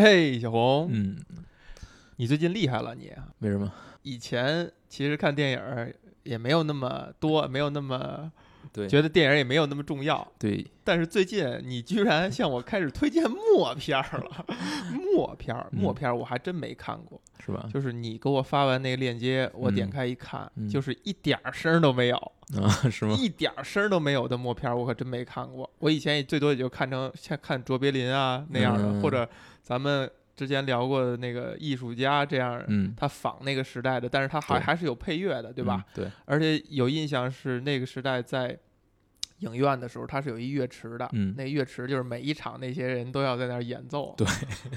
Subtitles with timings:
[0.00, 1.16] 嘿，小红，嗯，
[2.16, 3.12] 你最近厉害了你。
[3.38, 3.72] 为什么？
[4.02, 8.30] 以前其实看电影也没有那么多，没有那么
[8.76, 10.26] 对觉得电影也没有那么重要。
[10.38, 14.44] 对，但是最近你居然向我开始推荐默片儿了，
[15.14, 17.20] 默片默片儿我还真没看过。
[17.44, 17.68] 是吧？
[17.72, 22.16] 就是你给我发完那个链接，我点嗯开一看，嗯就是一点儿声儿都没有，
[22.60, 23.14] 啊，是吗？
[23.18, 25.70] 一点儿声儿都没有的默片儿，我可真没看过。
[25.78, 29.28] 我以前也最多也就看成像看卓别林啊那样的，嗯或者
[29.62, 35.84] 咱们之前聊过的那个艺术家这样，嗯，他仿那个时代的，但是他还还是有配乐的，对吧？
[35.94, 36.04] 嗯？
[36.04, 38.58] 对，而且有印象是那个时代在
[39.40, 44.14] 影院的时候，它是有一乐池的，嗯那乐池就是每一场那些人都要在那儿演奏。
[44.16, 44.26] 对，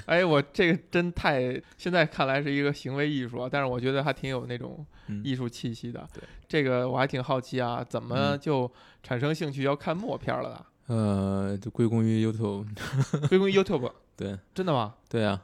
[0.06, 6.06] 哎，我这个真太现在看来是一个行为艺术啊，但是我觉得还挺有那种嗯艺术气息的。
[6.12, 8.70] 对，这个我还挺好奇啊，怎么嗯就
[9.02, 10.66] 产生兴趣要看默片了呢？
[10.94, 12.66] 呃，就归功于 YouTube。
[13.28, 14.96] 归功于 YouTube，对，真的吗？
[15.08, 15.40] 对啊，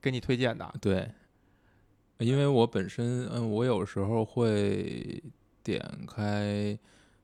[0.00, 0.72] 给你推荐的？
[0.80, 1.10] 对，
[2.18, 5.22] 因为我本身，嗯，我有时候会
[5.62, 6.78] 点开，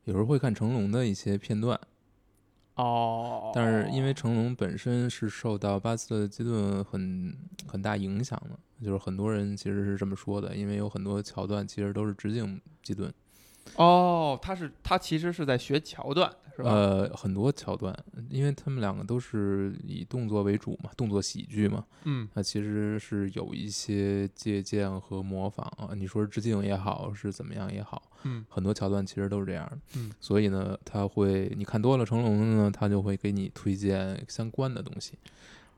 [0.05, 1.79] 有时候会看成龙的一些片段，
[2.75, 13.13] 哦，但是因为成龙本身是受到巴斯特基顿很很大影响的，就是很多人其实是这么说的，因为有很多桥段其实都是致敬基顿，
[13.77, 16.71] 哦，他是他其实是在学桥段，是吧？
[16.71, 17.97] 呃，很多桥段，
[18.29, 29.79] 因为他们两个都是以动作为主嘛，动作喜剧嘛，嗯那其实是有一些借鉴和模仿啊，你说是致敬也好，是怎么样也好，嗯很多桥段其实都是这样的。
[29.97, 35.15] 嗯，所以呢，他会你看多了成龙的呢，他就会给你推荐相关的东西，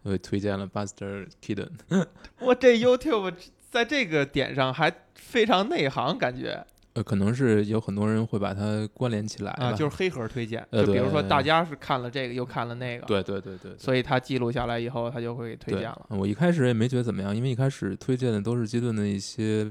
[0.05, 1.71] 会推荐了 Buster Keaton。
[2.41, 3.35] 我这 YouTube
[3.71, 10.67] 在这个点上还非常内行，感觉呃，可能是有很多人会把它关联起来啊，就是黑盒推荐。
[10.71, 13.79] 呃就比如说大家是看了这个又看了那个，，对对对对对。
[13.79, 16.07] 所以他记录下来以后，他就会推荐了。
[16.09, 19.71] 我一开始也没觉得怎么样，因为一开始推荐的都是基顿的一些，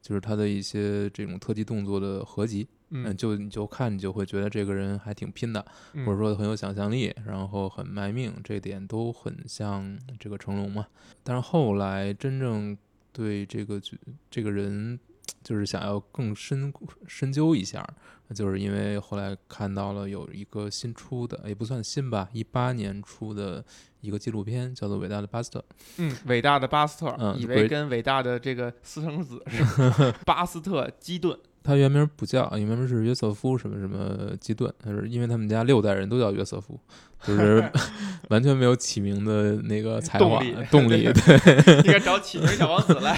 [0.00, 2.66] 就是他的一些这种特技动作的合集。
[2.92, 10.86] 嗯，嗯，就你就看你就会觉得这个人还挺拼的，嗯或者说很有想象力，然后很卖命，这点都很像这个成龙嘛。
[11.22, 12.76] 但是后来真正
[13.12, 13.96] 对这个角
[14.28, 14.98] 这个人，
[15.42, 16.72] 就是想要更深
[17.06, 17.86] 深究一下，
[18.34, 23.64] 就是因为后来看到了有一个新出的，也不算新吧，一八年出的
[24.00, 25.58] 一个纪录片，叫做《伟大的巴斯特》。
[25.96, 31.38] 嗯，伟大的巴斯特，嗯以为跟伟大的这个私生子是 巴斯特基顿。
[31.70, 36.76] 他原名不叫，原名是约瑟夫什么什么基顿，他是因为他们家六代人都叫约瑟夫，
[37.22, 37.62] 就是
[38.28, 43.16] 完全没有起名的那个才华动力动力，对， 应该找起名小王子来。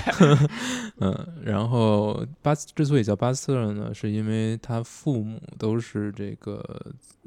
[0.99, 6.63] 嗯，然后巴斯之所以叫巴斯特呢，是因为他父母都是这个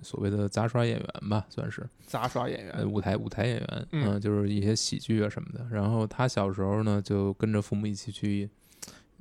[0.04, 5.66] 所谓的杂耍演员吧，算是杂耍演呃员，舞台舞台演员，嗯嗯，就是一些喜剧啊什么的。
[5.72, 8.48] 然后他小时候呢，就跟着父母一起去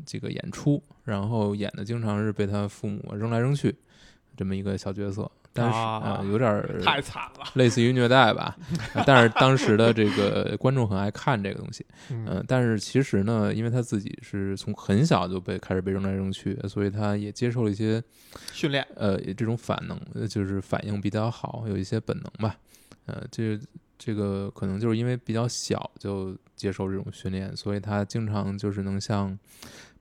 [0.07, 3.75] 这个演出，然后演的经常是被他父母扔来扔去
[4.37, 7.45] 这么一个小角色，但是啊呃有点儿太惨了。
[7.55, 8.57] 类似于虐待吧，
[8.95, 18.03] 呃但是当时的这个观众很爱看这个东西， 嗯、嗯但是其实呢，因为他自己是从很小就被开始被扔来扔去，所以他也接受了一些
[18.53, 22.57] 训练，呃这种反能，呃就是反应比较好，有一些本能吧，
[23.07, 23.59] 呃，这
[24.05, 29.39] 这个可能就是因为比较小就接受这种训练，所以他经常就是能像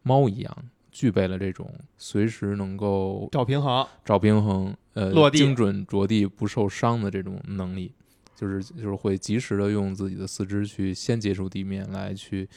[0.02, 0.58] 猫一样。
[0.92, 3.84] 具备了这种随时能够找平衡。
[4.06, 7.92] 找平衡，呃，落地精准着地不受伤的这种能力，
[8.36, 12.48] 就是就是会及时的用自己的四肢去先接触地面，来去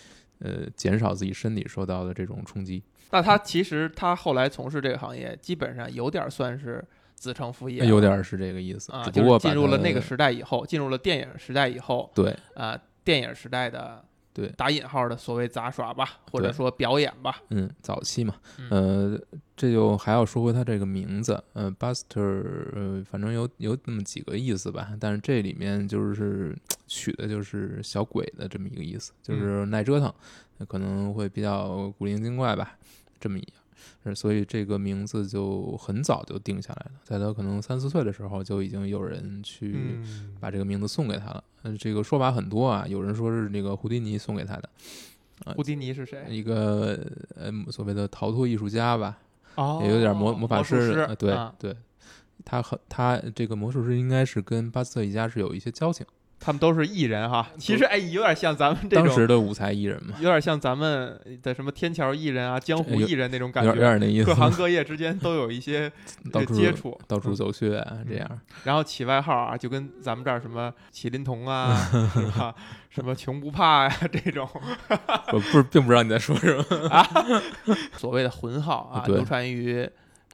[0.40, 2.82] 呃减少自己身体受到的这种冲击。
[3.10, 6.84] 那他其实他后来从事这个行业，基本上有点算是
[7.16, 19.20] 子承父业，有点儿是这个意思，啊，只不过就是进入了那个时时代以后，进入了电影时代以后，对啊，电影时代的对打引号的所谓杂耍吧，或者说表演吧，嗯早期嘛，嗯呃，
[19.56, 22.20] 这就还要说回他这个名字，呃，Buster，
[22.74, 26.56] 呃，反正有有那么几个意思吧，但是这里面就是
[26.86, 30.12] 取的就是小鬼的这么一个意思，就是耐折腾，
[30.68, 32.76] 可能会比较古灵精怪吧，
[33.18, 33.50] 这么一样。
[34.08, 41.42] 是所以这个名字就很早就定下来了，在他可能三四岁的时候就已经有人去嗯，把这个名字送给他了。
[41.62, 44.68] 嗯，这个说法很多啊，有人说是那个胡迪尼送给他的，
[45.54, 46.24] 胡迪尼是谁？
[46.28, 46.98] 一个
[47.34, 49.18] 呃所谓的逃脱艺术家吧，
[49.56, 51.76] 哦，也有点魔魔法师师，呃对啊对，
[52.44, 56.06] 他和他这个魔术师应该是跟巴斯特一家是有一些交情，
[56.38, 57.48] 他们都是艺人哈。
[57.58, 63.72] 其实哎，有点像咱们这种当时的舞台艺人嘛，有点像咱们的什么天桥艺人啊、江湖艺人那种感觉。
[63.74, 65.90] 点那意思各，行各业之间都有一些
[66.54, 68.40] 接触，到处嗯走穴啊，这样。
[68.64, 71.74] 然后起外号啊，就跟咱们这儿什么麒麟童啊？
[72.88, 74.48] 什么穷不怕呀、这种
[75.30, 77.06] 我不是并不知道你在说什么啊，
[77.98, 79.86] 所谓的浑号啊，流传于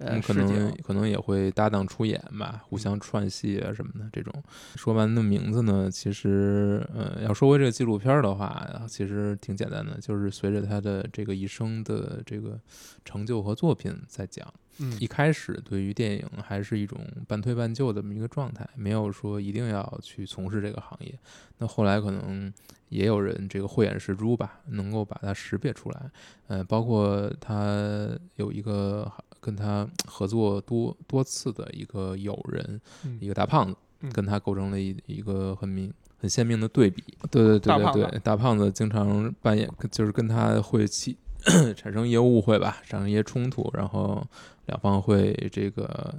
[0.02, 0.72] 呃嗯，可能。
[0.82, 4.32] 可能也会搭档出演吧，互相串戏啊什么的这种。
[4.74, 12.60] 说完的名字呢，其实呃，要说回这个纪录片儿的话，其实挺简单的，就是随着他的这个一生的这个
[13.04, 14.52] 成就和作品在讲。
[14.78, 21.16] 嗯一开始对于电影还是一种半推半就的这么一个状态，没有说一定要去从事这个行业。
[21.58, 22.52] 那后来可能
[22.88, 26.10] 也有人这个慧眼识珠吧，能够把它识别出来。
[26.48, 29.10] 呃，包括他有一个
[29.42, 37.02] 跟他合作多多次的一个友人，嗯一个大胖子，嗯跟他构成了一一个很明很鲜明的对比。
[37.28, 41.16] 对对对对对，大胖子经常扮演，就是跟他会起
[41.76, 44.24] 产生一些误会吧，产生一些冲突，然后
[44.66, 46.14] 两方会这个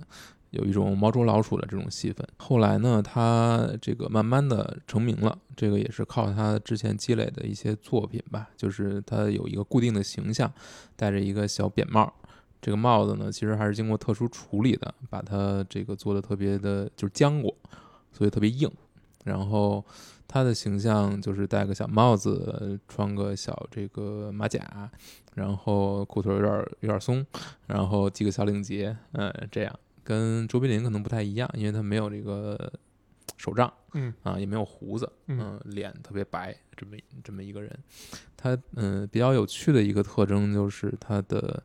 [0.49, 2.27] 有一种猫捉老鼠的这种戏份。
[2.37, 10.51] 后来呢，他这个慢慢的成名了，这个也是靠他之前积累的一些作品吧，就是他有一个固定的形象，
[10.97, 12.13] 戴着一个小扁帽。
[12.63, 17.53] 这个帽子呢，其实还是经过特殊处理的，把它这个做的特别的，就是浆果，
[18.13, 18.71] 所以特别硬。
[19.25, 19.83] 然后
[20.27, 24.89] 他的形象就是戴个小帽子，穿个小这个马甲，
[25.35, 27.25] 然后裤腿有点有点松，
[27.67, 32.71] 然后系个小领结，嗯，这样跟卓别林可能不太一样，因为他没有这个
[33.37, 37.77] 手杖嗯啊，也没有胡子，嗯嗯，脸特别白，这么这么一个人。
[38.37, 41.63] 他嗯比较有趣的一个特征就是他的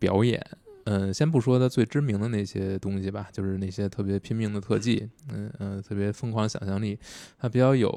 [0.00, 0.44] 表演。
[0.86, 6.98] 嗯，先不说他最知名的那些东西吧，就是那些特别拼命的特技，嗯嗯，特别疯狂的想象力。
[7.38, 7.88] 他比较有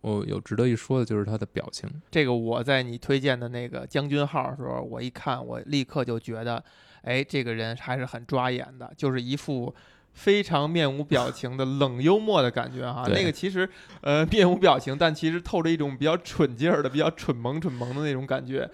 [0.00, 6.64] 哦有值得一说的就是他的表情，这个我在你推荐的那个将军号的时候，我一看，我立刻就觉得，
[7.02, 9.72] 哎，这个人还是很抓眼的，就是一副
[10.12, 13.04] 非常面无表 情的冷幽默的感觉哈。
[13.08, 13.68] 那个其实
[14.00, 18.68] 呃面无表情，但其实透着一种比较蠢劲儿的、比较蠢萌蠢萌的那种感觉。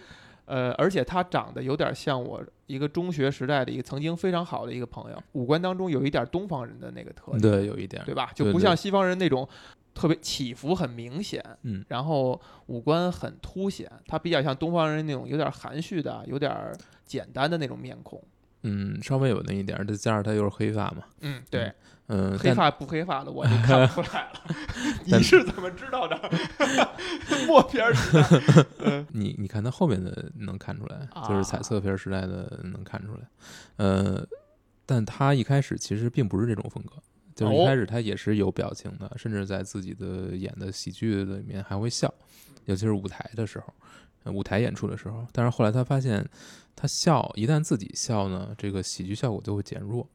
[0.46, 7.40] 呃，而且他长得有点像我一个中学时代的一个曾经非常好的一个朋友，五官当中有一点东方人的那个特点。
[7.40, 8.30] 对，有一点，对吧？
[8.34, 9.48] 就不像西方人那种
[9.92, 16.72] 特别起伏很明显，嗯，然后五官很凸显，他比较像东方人那种有点含蓄的、有点
[17.04, 18.22] 简单的那种面孔。
[18.62, 21.74] 嗯，稍微有那一点儿，再加上他又是黑发嘛，嗯，对，嗯，
[22.08, 24.40] 但黑发不黑发的我就看不出来了。
[25.04, 26.18] 你是怎么知道的？
[27.46, 33.20] 默片儿时代，嗯 你你看他后面的能看出来，就是彩色片时代的能看出来，
[33.76, 34.26] 呃，
[34.86, 36.96] 但他一开始其实并不是这种风格，
[37.34, 42.12] 就是一哦开始他也是有表情的，甚至在自己的演的喜剧里面还会笑，
[42.64, 43.66] 尤其是舞台的时候，
[44.24, 45.26] 呃舞台演出的时候。
[45.32, 46.26] 但是后来他发现，
[46.74, 50.08] 他笑一旦自己笑呢，这个喜剧效果就会减弱。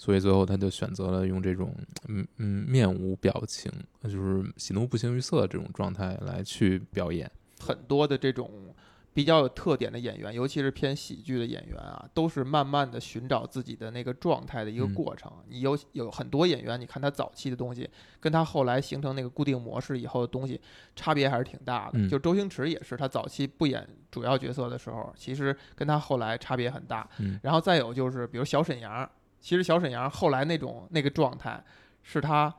[0.00, 1.74] 所以最后他就选择了用这种
[2.08, 3.70] 嗯嗯面无表情，
[4.02, 7.30] 就是喜怒不形于色这种状态来去表演。
[7.60, 8.74] 很多的这种
[9.12, 15.30] 比较有特点的演员，尤其是偏喜剧的演员啊，都是慢慢的寻找自己的那个状态的一个嗯过程。
[15.48, 17.86] 你有有很多演员，你看他早期的东西，
[18.20, 20.58] 跟他后来形成那个固定模式以后的东西，
[20.96, 21.98] 差别还是挺大的。
[21.98, 27.06] 嗯就周星驰也是，他早期不演主要角色的时候，其实跟他后来差别很大。
[27.18, 29.06] 嗯然后再有就是，比如小沈阳，
[29.40, 31.62] 其实小沈阳后来那种那个状态，
[32.02, 32.54] 是他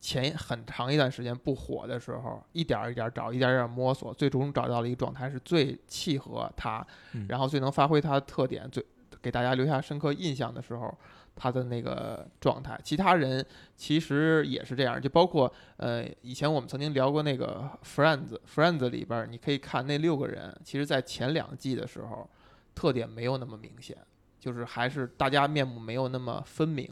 [0.00, 8.84] 前很长一段时间不火的时候，一点儿一点儿找，一点儿一点儿摸索，最终找到了一个状态是最契合他，嗯然后最能发挥他的特点，最
[9.20, 10.92] 给大家留下深刻印象的时候，
[11.36, 12.76] 他的那个状态。
[12.82, 22.28] 其他人其实也是这样，就包括呃，以前我们曾经聊过那个 Friends，Friends 里边儿你可以看那六个人，其实在前两季的时候，
[22.74, 23.96] 特点没有那么明显。
[24.42, 26.90] 就是还是大家面目没有那么分明，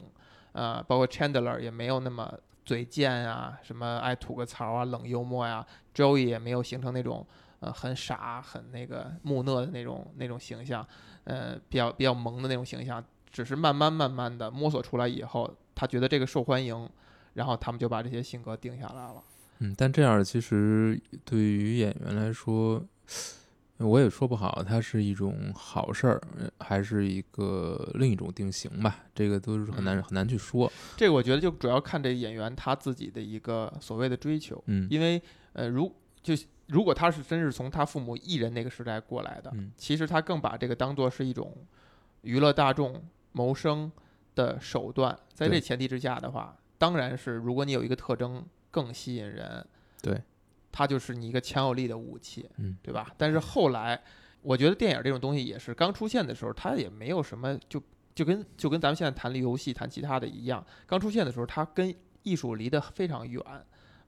[0.53, 2.33] 呃，包括 Chandler 也没有那么
[2.65, 7.27] 嘴贱啊，什么爱吐个槽啊，冷幽默呀、Joey 也没有形成那种
[7.59, 10.87] 呃很傻、很那个木讷的那种那种形象，
[11.25, 16.89] 呃，比较比较萌的那种形象，只是慢慢慢慢的摸索出来以后，他觉得这个受欢迎，
[17.35, 19.21] 然后他们就把这些性格定下来了。
[19.59, 22.81] 嗯，但这样其实对于演员来说，
[23.81, 30.71] 我也说不好，它是一种好事儿，呃还是一个另一种定型吧，这个都是很难、嗯很难去说。
[30.97, 35.21] 这个我觉得就主要看这演员他自己的一个所谓的追求，嗯因为
[35.55, 36.35] 呃，如就
[36.67, 41.57] 如果他是真是从他父母艺人那个时代过来的，嗯其实他更把这个当做是一种
[42.23, 43.91] 娱乐大众谋生
[44.35, 45.19] 的手段。
[45.33, 49.67] 在这前提之下的话，当然是如果你有一个特征更吸引人，
[50.03, 50.23] 对，
[50.73, 53.13] 它就是你一个强有力的武器，嗯，对吧？
[53.17, 54.01] 但是后来，
[54.43, 57.83] 我觉得电影这种东西也是刚出现的时候，它也没有什么就
[58.15, 63.43] 就跟就跟咱们现在谈游戏、谈其他的一样，刚出现的时候，它跟艺术离得非常远，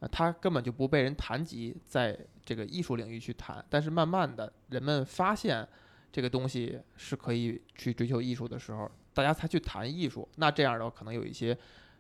[0.01, 3.65] 呃，它根本就不被人谈及在这个艺术领域去谈。
[3.69, 5.67] 但是慢慢的，人们发现
[6.11, 10.29] 这个东西是可以去追求艺术的时候，大家才去谈艺术。
[10.37, 11.57] 那这样的话，可能有一些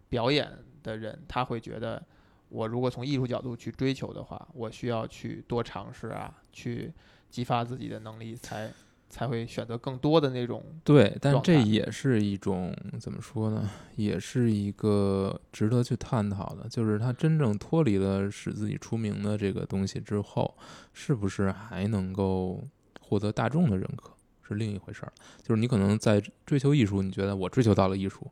[0.08, 0.50] 表演
[0.82, 2.04] 的人，他会觉得，
[2.52, 6.92] 我如果从艺术角度去追求的话，我需要去多尝试啊，去
[7.30, 8.70] 激发自己的能力，才
[9.08, 13.70] 才会选择更多的那种对，但这也是一种怎么说呢？
[13.96, 20.54] 也是一个值得去探讨的，就是他真正脱离了使自己出名的这个东西之后，
[20.92, 22.62] 是不是还能够
[23.00, 24.12] 获得大众的认可，
[24.46, 25.12] 是另一回事儿。
[25.42, 28.30] 就是你可能在追求艺术，你觉得我追求到了艺术，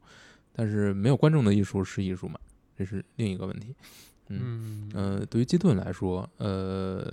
[0.53, 2.39] 但是没有观众的艺术是艺术吗？
[2.77, 3.75] 这是另一个问题。
[4.31, 7.07] 嗯嗯呃，对于基顿来说，呃，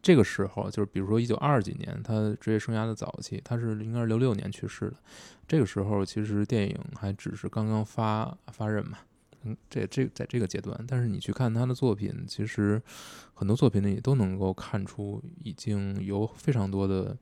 [0.00, 4.96] 这个时候就是比如说一九二几年，他职业生涯的早期，他是应该是六六年去世的。
[5.46, 8.98] 这个时候其实电影还只是刚刚发发轫嘛，
[9.44, 12.80] 嗯，这这在这个阶段，但是你去看他的作品，其实
[13.34, 17.16] 很多作品里都能够看出已经有非常多的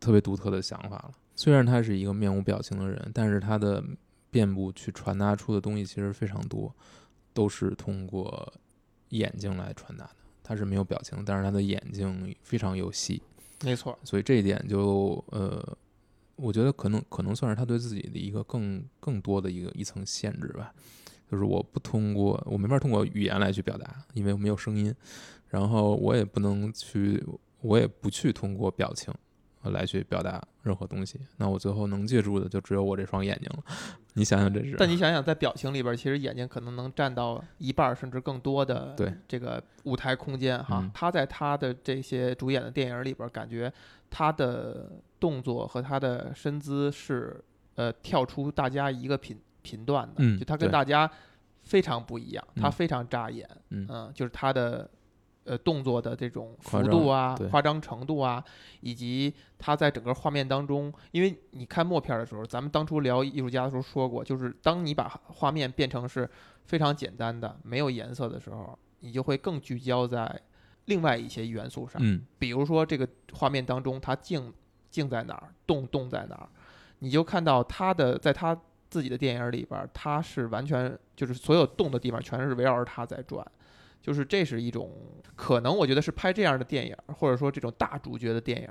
[0.00, 1.12] 特别独特的想法了。
[1.36, 3.82] 虽然他是一个面无表情的人，但是他的
[4.30, 6.74] 面部去传达出的东西其实非常多，
[7.32, 8.52] 都是通过
[9.10, 10.16] 眼睛来传达的。
[10.42, 13.22] 他是没有表情，但是他的眼睛非常有戏，
[13.62, 15.76] 没错，所以这一点就呃，
[16.34, 20.74] 我觉得可能可能算是他对自己的一个更更多的一个一层限制吧。
[21.30, 24.92] 就是我不通过，我没法通过语言来去表达，因为我没有声音，
[25.46, 27.24] 然后我也不能去，
[27.60, 29.18] 我也不去通过表情呃
[29.64, 31.20] 来去表达任何东西。
[31.36, 33.62] 那我最后能借助的就只有我这双眼睛了。
[34.14, 40.80] 你想想这是，但你想想，在表情里边，其实眼睛可能能占到一半甚至更多的对这个舞台空间哈。
[40.82, 43.72] 嗯他在他的这些主演的电影里边，感觉
[44.08, 44.90] 他的
[45.20, 47.38] 动作和他的身姿是
[47.74, 51.08] 呃跳出大家一个频频段的，嗯就他跟大家
[51.62, 54.90] 非常不一样，他嗯非常扎眼，嗯就是他的。
[55.44, 58.44] 呃，动作的这种幅度啊对、夸张程度啊，
[58.80, 66.28] 以及他在整个画面当中，因为你看默片儿的时候，咱们当初聊艺术家的时候说过，就是当你把画面变成是
[66.66, 70.40] 非常简单的、没有颜色的时候，你就会更聚焦在
[70.84, 74.52] 另外一些元素上，嗯比如说这个画面当中它静
[74.90, 76.48] 静在哪儿，动动在哪儿，
[76.98, 78.56] 你就看到他的在他
[78.90, 83.44] 自己的电影里边儿，他是完全就是所有动的地方全是围绕着他在转。
[84.02, 84.90] 就是这是一种
[85.36, 88.68] 可能，我觉得是拍这样的电影，或者说这种大主角的电影，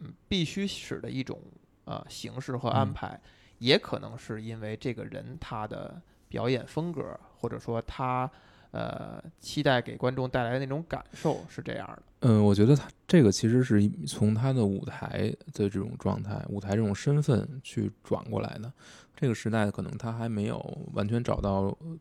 [0.00, 1.40] 嗯，必须使的一种
[1.84, 3.20] 呃形式和安嗯排，
[3.58, 8.30] 也可能是因为这个人他的表演风格，或者说他
[8.70, 12.02] 呃期待给观众带来的那种感受是这样的。
[12.20, 18.72] 嗯，我觉得他这个其实是一从他的舞台的这种状态、舞台这种身份去转过来的。
[19.14, 20.58] 这个时代可能他还没有
[20.94, 21.98] 完全找到呃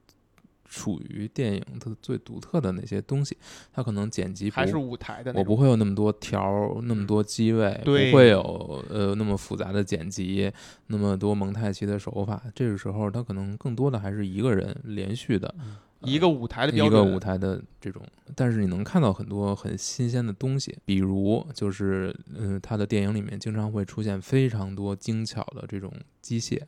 [0.69, 3.38] 属于电影它最独特的那些东西，
[3.71, 5.43] 它可能剪辑还是舞台的我。
[5.43, 10.51] 不会有那么多条儿，那么多机位，不会有呃那么复杂的剪辑，
[10.88, 12.43] 那么多蒙太奇的手法。
[12.53, 15.55] 这个时候，它可能更多的还是一个人连续的
[16.01, 18.03] 一个舞台的标一，个舞台的这种，
[18.36, 26.62] 但是你能看到很多很新鲜的东西，比如就是嗯、呃他的电影里面经常会出现非常多精巧的这种机械、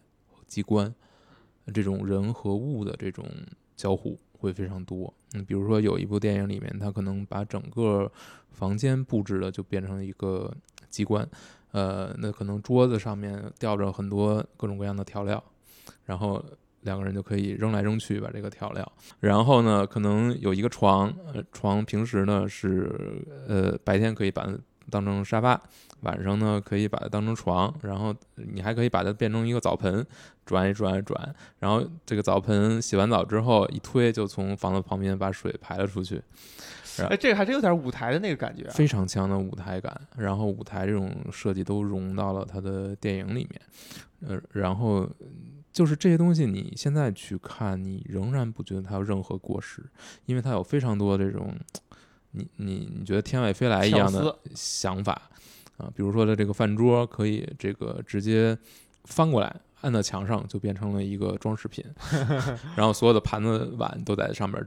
[0.47, 0.93] 机关，
[1.73, 3.25] 这种人和物的这种
[3.79, 5.13] 交互会非常多。
[5.33, 8.11] 嗯，比如说有一部电影里面，他可能把整个
[8.51, 10.53] 房间布置的就变成一个
[10.89, 11.25] 机关，
[11.71, 15.41] 呃，那可能桌子上面吊着很多各种各样的调料，
[16.03, 16.43] 然后
[16.81, 18.91] 两个人就可以扔来扔去把这个调料。
[19.21, 24.45] 然后呢，可能有一个床，呃，床平时呢是呃白天可以把
[24.89, 25.61] 当成沙发，
[26.01, 30.05] 晚上呢可以把它当成床，然后你还可以把它变成一个澡盆，
[30.45, 36.21] 转一转一转，然后这个澡盆洗完澡之后一推就从房子旁边把水排了出去，
[36.97, 38.71] 哎，这个还真有点舞台的那个感觉啊。
[38.73, 43.61] 非常强的舞台感，然后舞台这种设计都融到了他的电影里面，
[44.27, 45.09] 呃，然后
[45.71, 49.83] 就是这些东西，你现在去看，你仍然不觉得它有任何过时，
[50.25, 51.55] 因为它有非常多这种
[52.31, 55.29] 你你你觉得天外飞来一样的想法
[55.77, 58.57] 啊，比如说的这个饭桌可以这个直接
[59.05, 59.55] 翻过来。
[59.81, 61.81] 按到墙上就变成了一个装饰品，
[62.75, 64.61] 然后所有的盘子碗都在上面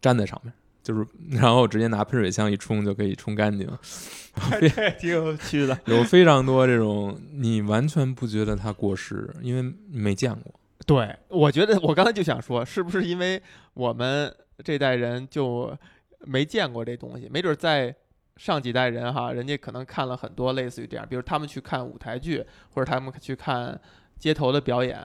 [0.00, 0.50] 粘在上面，
[0.82, 3.68] 就是然后直接拿喷水枪一冲就可以冲干净，
[4.58, 5.78] 这挺有趣的。
[5.84, 10.54] 有非常多这种你完全不觉得它过时，因为没见过。
[10.86, 13.42] 对，我觉得我刚才就想说，是不是因为
[13.74, 15.76] 我们这代人就
[16.26, 17.94] 没见过这东西，没准在
[18.36, 23.80] 上几代人哈，人家可能看了很多类似于这样，比如他们去看舞台剧，或者他们去看
[24.18, 25.00] 街头的表演，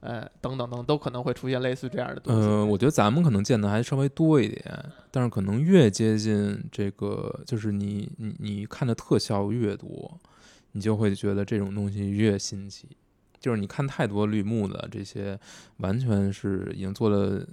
[0.00, 2.48] 呃，等等等，都可能会出现类似这样的东西。
[2.48, 10.20] 嗯，我觉得咱们可能见的还稍微多一点，但是可能越接近这个，就是你你你看的特效越多，
[10.72, 12.88] 你就会觉得这种东西越新奇。
[13.40, 15.38] 就是你看太多绿幕的这些，
[15.78, 17.46] 完全是已经做的，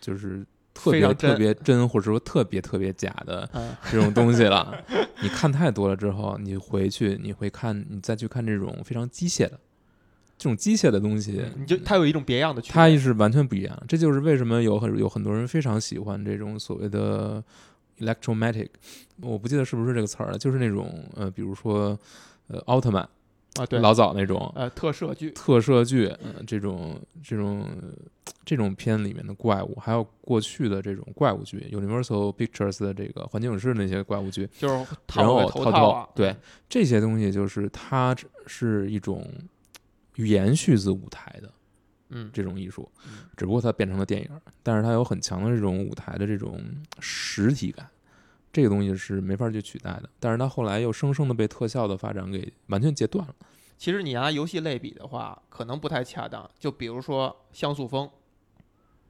[0.00, 4.72] 就是特别特别真，或者说特别特别假的嗯，这种东西了。
[5.20, 9.58] 你看太多了之后，你回去你会看，你再去看这种非常机械的，
[10.38, 12.96] 这种机械的东西，你就它有一种别样的它也。
[12.96, 13.76] 是完全不一样。
[13.88, 17.42] 这就是为什么有很有很多人非常喜欢这种所谓的
[17.98, 18.68] electromatic，
[19.20, 21.98] 我不记得是不是这个词儿了，就是那种呃，比如说
[22.46, 23.08] 呃奥特曼，
[23.58, 27.66] 啊，对，老早那种呃特摄剧，特摄剧，呃，这种这种
[28.44, 34.74] 这种片里面的怪物，还有过去的这种怪物剧，Universal Pictures 的这个环境影视那些怪物剧，就是
[35.14, 36.34] 人偶套头套啊，对
[36.68, 39.26] 这些东西，就是它是一种
[40.16, 41.50] 延续自舞台的。
[42.10, 44.30] 嗯，这种艺术嗯，只不过它变成了电影，
[44.62, 46.58] 但是它有很强的这种舞台的这种
[47.00, 47.86] 实体感，
[48.58, 50.10] 这个东西是没法去取代的。
[50.18, 53.32] 但是它后来又生生的被特效的发展给完全截断了。
[53.76, 56.50] 其实你拿游戏类比的话，可能不太恰当。
[56.58, 58.10] 就比如说像素风，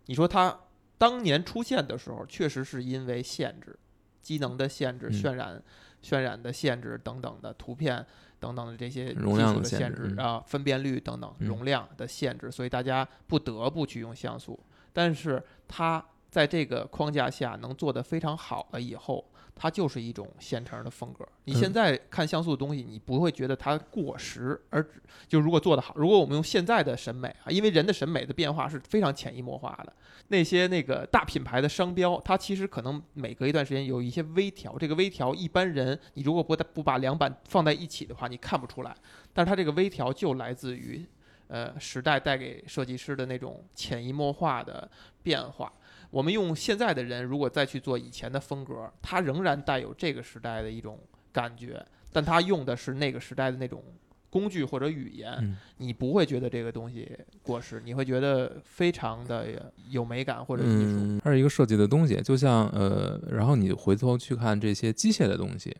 [0.04, 0.54] 你说它
[0.98, 3.74] 当年出现的时候，确实是因为限制、
[4.20, 5.62] 机能的限制、嗯渲染、
[6.02, 8.04] 渲染的限制等等的图片
[8.38, 14.60] 等等的这些容量的限制啊、分辨率等等嗯容量的限制，所以大家不得不去用像素。
[14.92, 19.24] 但是它在这个框架下能做得非常好了以后，
[19.58, 21.26] 它就是一种现成的风格。
[21.44, 24.86] 你现嗯在看像素的东西，你不会觉得它过时，而
[25.26, 29.92] 就如果做得好，如果我们用现在的审美啊，因为人的审美的变化是非常潜移默化的。
[30.28, 38.94] 那些那个大品牌的商标，它其实可能每隔一段时间有一些微调，这个微调一般人你如果不不把两版放在一起的话，你看不出来。
[39.32, 41.04] 但是它这个微调就来自于
[41.48, 44.88] 呃时代带给设计师的那种潜移默化的
[45.22, 45.72] 变化。
[46.10, 50.98] 我们用现在的人如果再去做以前的风格，它仍然带有这个时代的一种
[51.32, 53.82] 感觉，但它用的是那个时代的那种
[54.30, 57.10] 工具或者语言，嗯你不会觉得这个东西
[57.42, 60.72] 过时，你会觉得非常的有美感或者艺术。
[60.72, 65.76] 嗯，它是一个设计的东西，就像呃，然后你回头去看这些机械的东西，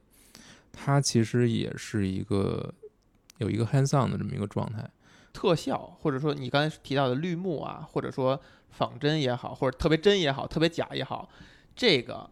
[0.73, 2.73] 它其实也是一个
[3.39, 4.89] 有一个 hands on 的这么一个状态。
[5.39, 11.29] 特效，或者说你刚才提到的绿幕啊，或者说仿真也好，或者特别真也好，特别假也好，
[11.77, 12.29] 这个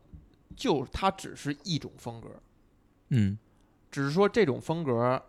[0.56, 2.28] 就它只是一种风格，
[3.10, 3.38] 嗯。
[3.92, 5.22] 只是说这种风格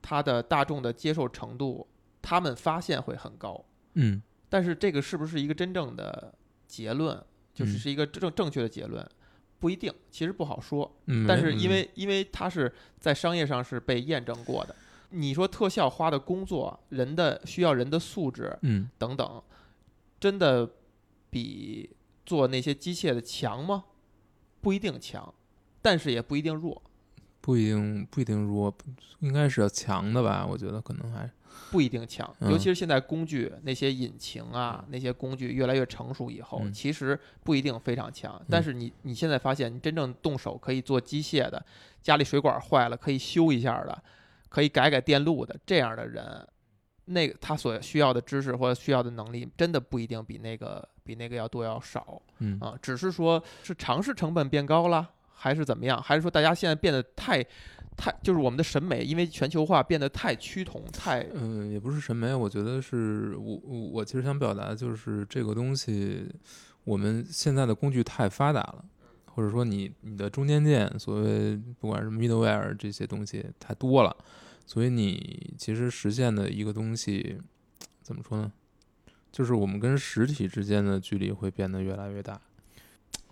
[0.00, 1.84] 它的大众的接受程度，
[2.22, 4.22] 他们发现会很高，嗯。
[4.48, 6.32] 但是这个是不是一个真正的
[6.68, 7.20] 结论，
[7.52, 9.04] 就是嗯是一个正正确的结论，
[9.58, 10.88] 不一定，其实不好说。
[11.06, 11.70] 嗯，但是因嗯。
[11.70, 14.76] 为因为它是在商业上是被验证过的，
[15.10, 19.42] 你说特效花的工作，人的需要人的素质嗯等等，
[20.18, 20.68] 真的
[21.28, 21.90] 比
[22.24, 23.84] 做那些机械的强吗？
[24.60, 25.32] 不一定强，
[25.80, 26.82] 但是也不一定弱，
[27.40, 28.72] 不一定不一定弱，
[29.20, 30.46] 应该是要强的吧？
[30.46, 31.30] 我觉得可能还
[31.70, 32.32] 不一定强。
[32.40, 38.40] 嗯尤其是现在工具那些引擎啊，那些工具越来越成熟以后，嗯其实不一定非常强。
[38.48, 41.64] 但是你你现在发现，你真正动手可以做机械的，
[42.02, 44.02] 家里水管坏了可以修一下的，
[44.50, 46.46] 可以改改电路的这样的人，
[47.06, 52.74] 那个他所需要的知识或者需要的能力，真的不一定比那个比那个要多要少嗯啊。
[52.82, 56.02] 只是说是尝试成本变高了，还是怎么样？
[56.02, 57.42] 还是说大家现在变得太
[57.96, 66.28] 太就是我们的审美因为全球化变得太趋同太嗯，也不是审美，我觉得是我我我其实想表达的就是这个东西，
[66.84, 68.84] 我们现在的工具太发达了，
[69.40, 74.14] 或者说你你的中间件，所谓不管是 middleware 这些东西太多了，
[74.66, 77.40] 所以你其实实现的一个东西
[78.02, 78.52] 怎么说呢？
[79.32, 82.38] 就是我们跟实体之间的距离会变得越来越大。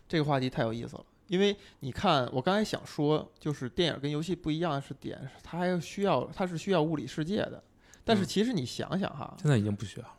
[0.08, 7.62] 这个话题太有意思了，因为你看，我刚才想说，就是电影跟游戏不一样的是点，它还需要它是需要物理世界的。
[8.02, 10.14] 但是嗯其实你想想哈，现在已经不需要了。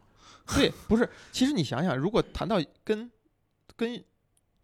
[0.53, 3.09] 对，不是，其实你想想，如果谈到跟
[3.75, 4.03] 跟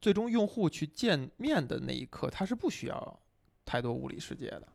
[0.05, 3.19] 最终用户去见面的那一刻，它是不需要
[3.65, 4.67] 太多物理世界的。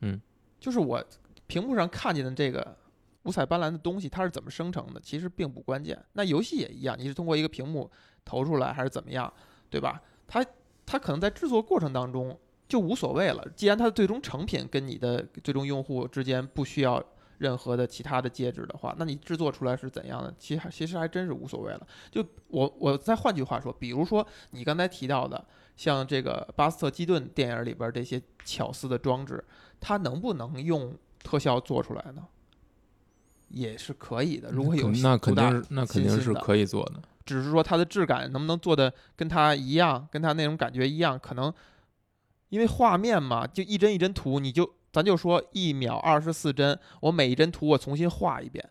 [0.00, 0.20] 嗯，
[0.58, 1.02] 就是我
[1.46, 2.76] 屏幕上看见的这个
[3.22, 5.98] 五彩斑斓的东西，它是怎么生成的，其实并不关键。
[6.12, 7.90] 那游戏也一样，你是通过一个屏幕
[8.22, 9.32] 投出来，还是怎么样，
[9.70, 9.98] 对吧？
[10.26, 10.44] 它
[10.84, 13.42] 它可能在制作过程当中就无所谓了。
[13.56, 17.02] 既然它的最终成品跟你的最终用户之间不需要
[17.40, 20.32] 任何的其他的介质的话，那你制作出来是怎样的？
[20.38, 21.86] 其实其实还真是无所谓了。
[22.10, 25.42] 就我我再换句话说，比如说你刚才提到的，
[25.74, 29.42] 像这个巴斯特基顿电影里边这些巧思的装置，
[29.80, 32.22] 它能不能用特效做出来呢？
[33.48, 37.02] 也是可以的，如果有那肯定是那肯定是可以做的。
[37.24, 41.52] 只是说它的质感能不能做的跟它一样，跟它那种感觉一样，可能
[42.50, 48.68] 因为画面嘛，就一帧一帧图，你就咱就说一秒二十四帧，我每一帧图我重新画一遍，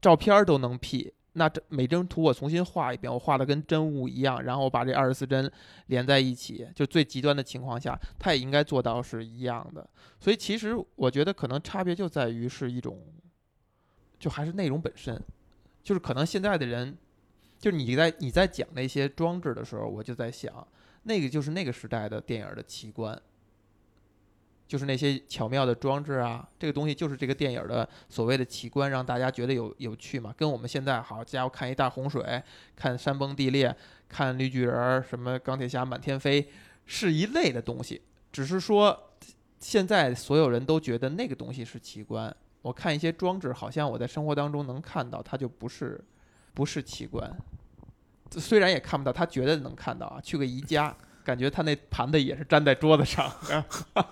[0.00, 5.50] 照片都能 P，那这每帧图我重新画一遍，我画的跟真物一样，然后我把这二十四帧
[5.86, 9.88] 连在一起，就最极端的情况下，它也应该做到是一样的。
[10.18, 12.98] 所以其实我觉得可能差别就在于是一种，
[14.18, 15.20] 就还是内容本身，
[15.82, 16.96] 就是可能现在的人。
[17.56, 20.66] 就是你在你在讲那些装置的时候，我就在想，
[21.04, 23.18] 那个就是那个时代的电影的奇观，
[24.66, 30.34] 就是那些巧妙的装置啊，这个东西就是这个电影的所谓的奇观，让大家觉得有有趣嘛。
[30.36, 32.42] 跟我们现在好家伙看一大洪水，
[32.74, 33.74] 看山崩地裂，
[34.08, 36.48] 看绿巨人，什么钢铁侠满天飞，
[36.86, 38.02] 是一类的东西。
[38.32, 39.10] 只是说
[39.60, 46.02] 现在所有人都觉得那个东西是奇观，我看一些装置，好像我在生活当中能看到，它就不是。
[46.56, 47.28] 不是奇观，
[48.30, 50.20] 虽然也看不到，他觉得能看到啊。
[50.20, 53.32] 去个宜家，感觉他那盘子也是粘在桌子上。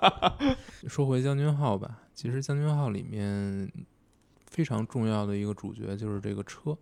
[0.89, 3.71] 说回将军号吧，其实将军号里面
[4.47, 6.77] 非常重要的一个主角就是这个车，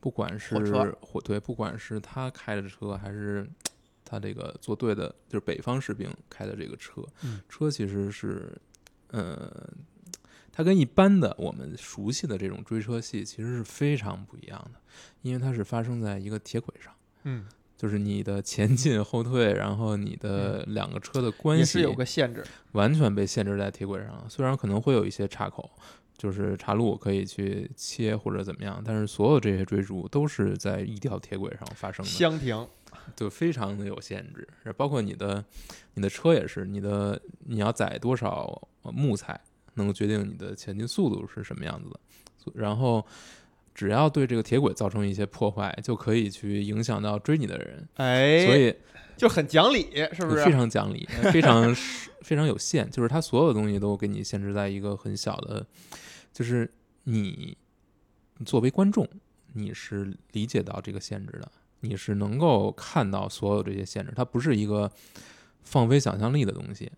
[0.00, 0.98] 不管是火车。
[1.00, 3.48] 火对，不管是他开的车，还是
[4.04, 7.40] 他这个做对的，就是北方士兵开的这个车，嗯。
[7.48, 8.56] 车其实是，
[9.08, 9.68] 呃，
[10.50, 14.80] 它跟一般的我们熟悉的这种追车戏其实是非常不一样的，
[15.22, 16.92] 因为它是发生在一个铁轨上，
[17.24, 17.44] 嗯，
[17.76, 22.42] 就是你的前进后退，然后你的两个车的关系也是有个限制。
[22.72, 24.24] 完全被限制在铁轨上。
[24.28, 25.70] 虽然可能会有一些岔口，
[26.16, 32.66] 就是岔路可以去切或者怎么样，但是所有这些追逐都是在一条铁轨上发生的，相停，
[33.14, 34.48] 就非常的有限制。
[34.76, 35.44] 包括你的
[35.94, 39.38] 你的车也是，你的你要载多少呃木材，
[39.74, 42.00] 能够决定你的前进速度是什么样子的。
[42.54, 43.04] 然后
[43.76, 48.74] 只要对这个铁轨造成一些破坏，就可以去影响到追你的人，哎，所以
[49.18, 50.42] 就很讲理，是不是？
[50.46, 51.74] 非常讲理，非常
[52.22, 55.66] 非常有限，就是它所有东西都给你限制在一个很小的，
[56.32, 56.72] 就是
[57.04, 57.54] 你
[58.46, 59.06] 作为观众，
[59.52, 64.90] 你是理解到这个限制的，你是能够看到所有这些限制，它不是一个
[65.60, 66.90] 放飞想象力的东西，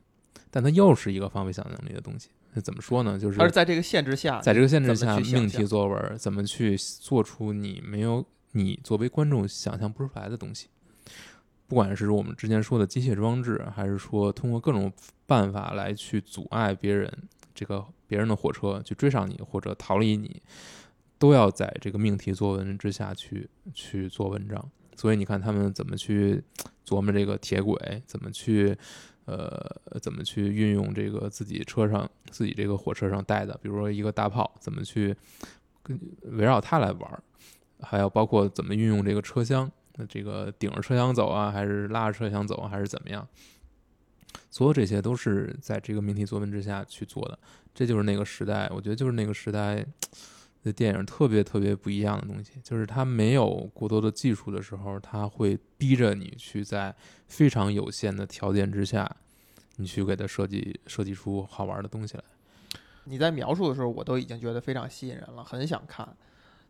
[0.48, 2.28] 但它又是一个放飞想象力的东西。
[2.54, 3.18] 那怎么说呢？
[3.18, 10.68] 就是而在这个限制下，在这个限制下，命题作文怎么去做出你没有你作为观众想象不出来的东西？
[11.66, 14.90] 不管是我们之前说的机械装置，还是说通过各种
[15.26, 17.12] 办法来去阻碍别人
[17.54, 20.40] 这个别人的火车去追上你或者逃离你，
[21.18, 24.70] 都要在这个命题作文之下去去做文章。
[24.96, 26.42] 所以你看他们怎么去
[26.86, 28.74] 琢磨这个铁轨，怎么去
[29.28, 35.14] 呃怎么去运用这个自己车上自己这个火车上带的，比如说一个大炮，怎么去
[35.82, 37.22] 跟围绕它来玩儿，
[37.80, 43.28] 还有包括怎么运用这个车厢，那这个顶着车厢走啊，还是拉着车厢走，还是怎么样？
[44.50, 47.38] 所有这些都是在这个命题作文之下去做的，
[47.74, 49.84] 这就是那个时代，我觉得就是那个时代
[50.62, 56.94] 的电影特别特别不一样的东西，就是它没有过多的技术的时候，它会逼着你去在
[57.26, 59.16] 非常有限的条件之下，
[59.76, 62.24] 你去给它设计设计出好玩的东西来。
[63.04, 66.16] 你在描述的时候，我都已经觉得非常吸引人了，很想看。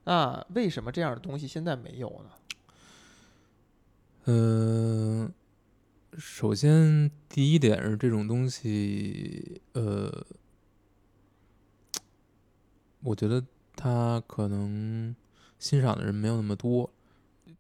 [0.05, 2.31] 那为什么这样的东西现在没有呢？
[4.31, 5.33] 嗯、
[6.17, 10.27] 首先第一点是这种东西，呃，
[13.03, 13.43] 我觉得
[13.81, 15.15] 他可能
[15.61, 16.91] 欣赏的人没有那么多。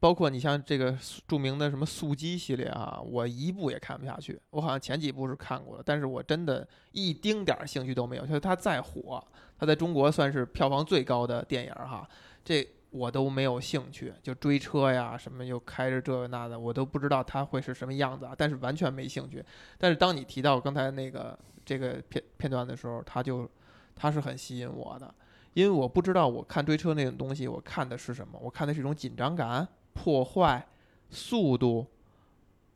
[0.00, 4.38] 包括你像这个著名的什么速激系列啊，我一部也看不下去。
[4.50, 8.26] 我好像前几部是看过了，但是我真的一丁点儿兴趣都没有。
[8.26, 9.24] 就是它再火，
[9.58, 12.08] 它在中国算是票房最高的电影哈，
[12.44, 14.12] 这我都没有兴趣。
[14.22, 19.44] 就追车呀，什么又开着这那的，我都不知道它会是什么样子啊，但是完全没兴趣。
[19.78, 23.48] 但是当你提到刚才那个这个片片段的时候，它就
[23.96, 25.12] 它是很吸引我的，
[25.54, 28.38] 因为我不知道我看追车那种东西，我看的是什么？
[28.42, 29.66] 我看的是一种紧张感。
[29.94, 30.64] 破坏、
[31.10, 31.84] 速度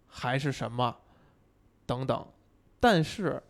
[0.08, 0.96] 还是什么
[1.86, 2.26] 等等，
[2.80, 3.40] 但是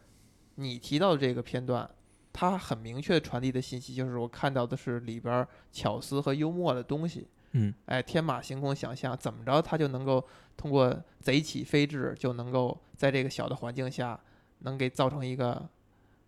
[0.56, 1.88] 你提到的这个片段，
[2.34, 7.26] 它很明确传递的信息就是我看到的是里边儿巧思和幽默的东西。
[7.52, 10.22] 嗯，哎，天马行空想象，怎么着他就能够
[10.54, 14.20] 通过贼起飞智，就能够在这个小的环境下，
[14.58, 15.66] 能给造成一个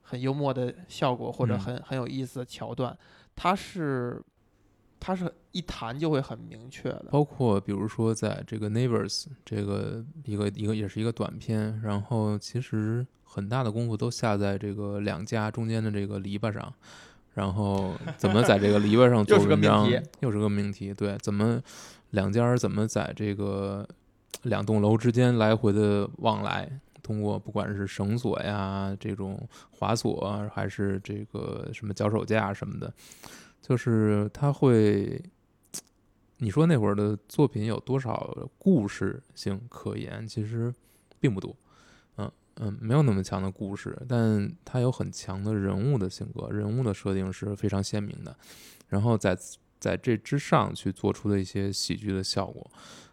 [0.05, 2.97] 很幽默的效果或者嗯很很有意思的桥段，
[3.35, 4.23] 它是
[5.01, 7.07] 它是一谈就会很明确的。
[7.11, 16.73] 包括比如说在这个 Neighbors 这个一个一个也是一个短片，然后其实很大的功夫都下在这个两家中间的这个篱笆上，
[17.33, 19.91] 然后怎么在这个篱笆上 做文章
[20.21, 21.61] 又是个命题，对，怎么
[22.11, 23.89] 两家怎么在这个
[24.43, 26.81] 两栋楼之间来回的往来。
[27.05, 32.93] 通过不管是绳索呀、这种滑索，还是这个什么脚手架什么的，
[33.61, 35.23] 就是它会
[36.39, 40.27] 你说那会儿的作品有多少故事性可言？
[40.27, 40.75] 其实
[41.21, 41.55] 并不多，
[42.17, 48.37] 嗯嗯，没有那么强的故事，但它有很强的人物的性格，人物的设定是非常鲜明的，
[48.89, 49.39] 然后在
[49.79, 52.71] 在这之上去做出的一些喜剧的效果，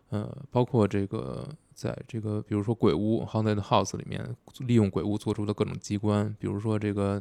[0.09, 1.47] 呃，包括这个
[1.81, 4.23] 在这个比如说鬼屋《Haunted House》里面，
[4.59, 7.19] 利用鬼屋做出的各种机关，比如说这个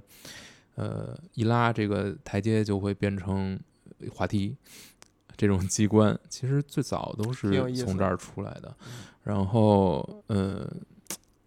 [0.74, 3.58] 呃一拉这个台阶就会变成
[4.12, 4.54] 滑梯。
[5.36, 8.76] 这种机关其实最早都是从这儿出来的，
[9.22, 10.70] 然后呃，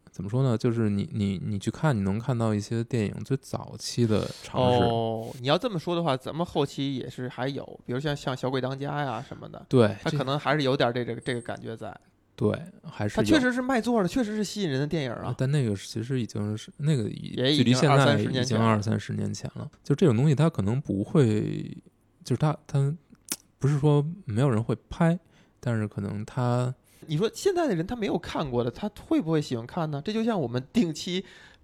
[0.09, 0.57] 怎么说呢？
[0.57, 11.95] 就是你你你去看，你能看到一些电影最早期的尝试，哦，你要这么说的话，咱们后期也是还有，比如像像小鬼当家呀什么的，对，这它可能还是有点这个这个感觉在。
[12.35, 12.51] 对，
[12.83, 15.33] 还是有它确实是卖座的，确实是吸引人的电影啊。
[15.37, 19.69] 但那个其实已经是那个已经距离现在已经二三十年前了。
[19.83, 21.77] 就这种东西，它可能不会，
[22.23, 22.95] 就是它它
[23.59, 25.17] 不是说没有人会拍，
[25.59, 26.73] 但是可能它
[27.07, 30.01] 你说现在的人他没有看过的，他会不会喜欢看呢？
[30.03, 31.23] 这就像我们 定期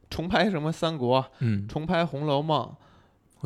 [0.10, 2.76] 重拍什么三国，嗯，重拍《红楼梦》，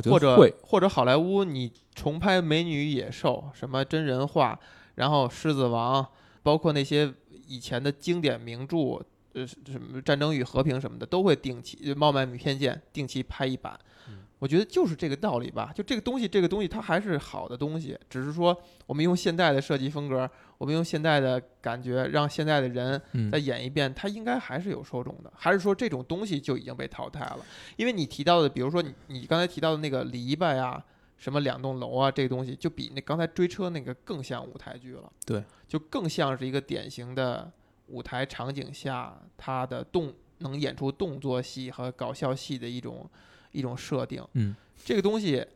[0.10, 4.60] 或者会，或者好莱坞你重拍《美女与野兽》什么真人化，
[4.96, 6.04] 然后《狮子王》，
[6.44, 7.12] 包括那些
[7.48, 9.02] 以前的经典名著，
[9.34, 13.80] 呃，什么《战争与和平》什么的，都会定期呃《冒昧与偏见》定期拍一版。
[14.08, 27.38] 嗯我觉得就是这个道理吧，就这个东西，这个东西它还是好的东西，只是说我们用现代的设计风格，我们用现代的感觉，让现在的人嗯再演一遍，它应该还是有受众的，还是说这种东西就已经被淘汰了？
[27.78, 30.84] 因为你提到的，比如说你你刚才提到的那个篱笆呀，
[31.24, 35.10] 什么两栋楼啊，这个东西就比那刚才追车那个更像舞台剧了。
[35.26, 37.50] 对，就更像是一个典型的
[37.88, 43.10] 舞台场景下，它的动能演出动作戏和搞笑戏的一种
[43.54, 44.22] 一种设定。
[44.34, 45.48] 嗯，这个东西。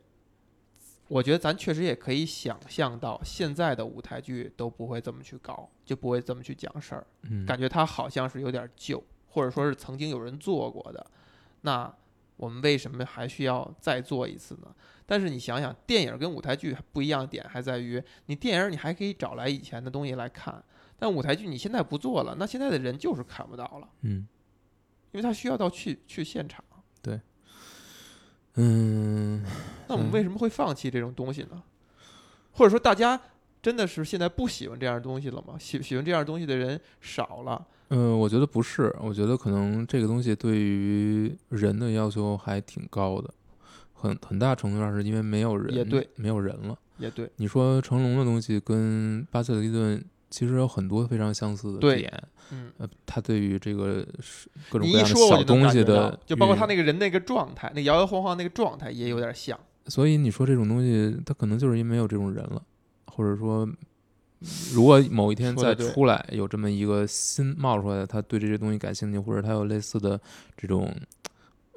[1.09, 7.07] 我觉得咱确实也可以想象到，现在的舞台剧都不会这么去搞，就不会这么去讲事儿。
[7.21, 11.07] 嗯，感觉它好像是有点旧，或者说是曾经有人做过的。
[11.61, 11.93] 那
[12.35, 14.75] 我们为什么还需要再做一次呢？
[15.07, 20.63] 但是你想想，电影跟舞台剧不一样的点还在于，你电影你还可以找来以前的东西来看，
[20.99, 24.27] 但舞台剧你现在不做了，那现在的人就是看不到了，嗯
[25.13, 26.63] 因为他需要到去去现场。
[27.01, 27.19] 对
[28.55, 29.41] 嗯，
[29.87, 31.63] 那我们嗯为什么会放弃这种东西呢？
[32.51, 33.19] 或者说，大家
[33.61, 35.55] 真的是现在不喜欢这样的东西了吗？
[35.59, 37.65] 喜喜欢这样的东西的人少了。
[37.89, 43.33] 嗯，我觉得不是，我觉得可能这个东西对于人的要求还挺高的，
[43.99, 46.77] 很很大程度上是因为没有人，也对，没有人了。
[46.97, 52.11] 也对，你说成龙的东西跟巴塞利顿其实有很多非常相似的点，
[52.51, 54.05] 嗯，呃，他对于这个
[54.69, 59.59] 各种各样小东西的，就包括他那个人那个状态，那摇摇晃晃那个状态也有点像。
[59.85, 62.61] 所以你说这种东西，他可能就是因为没有这种人了，
[63.05, 63.67] 或者说，
[64.73, 70.19] 如果某一天再出来有这么一个新冒出来的，他对这些东西感兴趣，或者他有类似的
[70.57, 70.93] 这种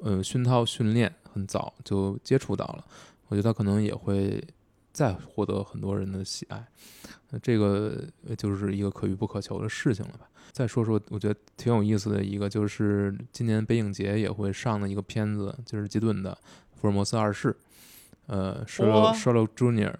[0.01, 2.85] 呃熏陶训练，很早就接触到了，
[3.27, 4.43] 我觉得他可能也会
[4.91, 6.65] 再获得很多人的喜爱。
[7.29, 10.27] 那这个呃就是一个可遇不可求的事情了吧。
[10.51, 16.31] 再说说，我觉得挺有意思的一个，就是今年北影节也会上的一个片子，就是基顿的
[16.75, 17.49] 《福尔摩斯二世》，
[18.25, 19.93] 呃哇，Sherlock Sherlock Junior，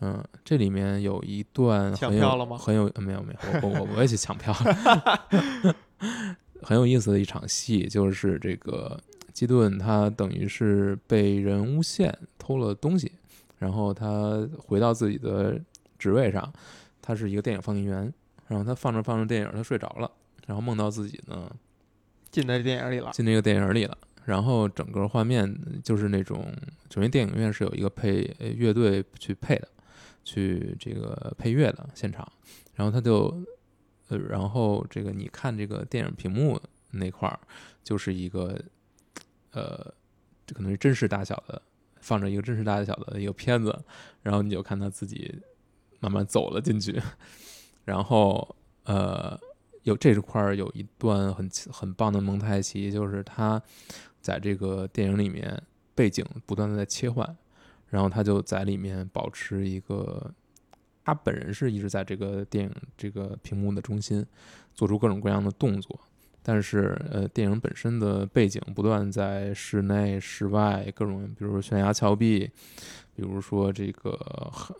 [0.00, 5.76] 嗯，这里面有一段很票了吗很有呃没有没有，我我我也去抢票了，
[6.62, 9.00] 很有意思的一场戏，就是这个
[9.36, 13.12] 基顿他等于是被人诬陷偷了东西，
[13.58, 15.60] 然后他回到自己的
[15.98, 16.50] 职位上，
[17.02, 18.10] 他是一个电影放映员，
[18.48, 20.10] 然后他放着放着电影，他睡着了，
[20.46, 21.54] 然后梦到自己呢
[22.30, 23.98] 进在电影里了，进那个电影里了。
[24.24, 26.50] 然后整个画面就是那种，
[26.88, 29.68] 首先电影院是有一个配呃乐队去配的，
[30.24, 32.26] 去这个配乐的现场，
[32.74, 33.38] 然后他就，
[34.08, 36.58] 呃，然后这个你看这个电影屏幕
[36.92, 37.38] 那块儿，
[37.84, 38.58] 就是一个，
[39.56, 39.94] 呃，
[40.46, 41.62] 这可能是真实大小的，
[42.00, 43.74] 放着一个真实大小的一个片子，
[44.22, 45.34] 然后你就看他自己
[45.98, 47.00] 慢慢走了进去，
[47.86, 49.40] 然后呃，
[49.84, 53.60] 有这块儿有一段很很棒的蒙太奇，就是他
[54.20, 55.62] 在这个电影里面
[55.94, 57.36] 背景不断的在切换，
[57.88, 60.30] 然后他就在里面保持一个，
[61.02, 64.26] 他本人是一直在这个电影这个屏幕的中心，
[64.74, 65.98] 做出各种各样的动作，
[66.48, 72.48] 但是呃，电影本身的背景不断在室内、室外各种，比如说悬崖峭壁，
[73.16, 74.12] 比如说这个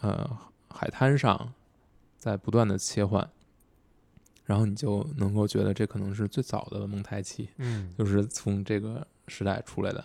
[0.01, 0.39] 呃
[0.71, 1.53] 海滩上，
[2.17, 3.29] 在不断的切换。
[4.45, 10.05] 然后你就能够觉得这可能是最早的蒙太奇，嗯，就是从这个时代出来的。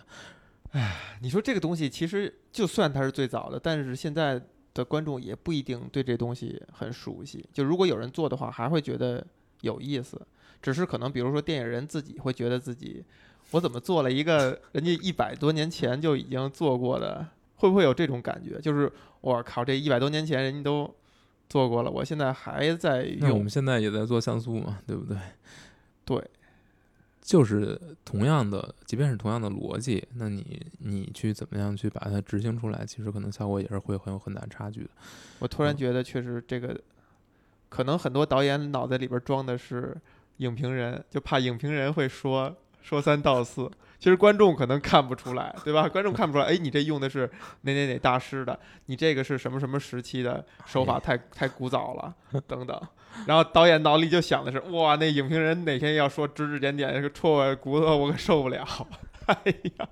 [1.20, 4.42] 你说这个东西其实就算它是最早的，但是现在
[4.74, 7.48] 的观众也不一定对这东西很熟悉。
[7.52, 9.24] 就如果有人做的话，还会觉得
[9.60, 10.20] 有意思。
[10.62, 13.04] 只是可能比如说电影人自己会觉得自己，
[13.50, 18.58] 我怎么做了一个人家一百多年前就已经做过的，会不会有这种感觉？
[18.60, 20.94] 就是我靠，这一百多年前人家都。
[21.48, 23.30] 做过了，我现在还在用。
[23.30, 25.18] 我们现在也在做像素嘛，对不对？
[26.06, 26.30] 对，
[27.20, 34.90] 就是同样的，即便是同样的逻辑，那你你去怎么样去把它执行出来，其实可能效果也是会很有很大差距的。
[35.40, 36.80] 我突然觉得，确实这个
[37.68, 39.94] 可能很多导演脑袋里边装的是
[40.42, 43.70] 影评人，就怕影评人会说说三道四。
[43.98, 45.86] 其实观众可能看不出来，对吧？
[45.88, 48.58] 观众看不出来，哎，你这用的是哪哪哪大师的？
[48.86, 50.98] 你这个是什么什么时期的手法？
[50.98, 52.12] 太太古早了，
[52.48, 52.80] 等等。
[53.26, 58.66] 然后导演脑里就想的是，哇，那影评人哪天要说指指点点，这个戳我骨头，我可受不了。
[59.26, 59.36] 哎
[59.78, 59.88] 呀，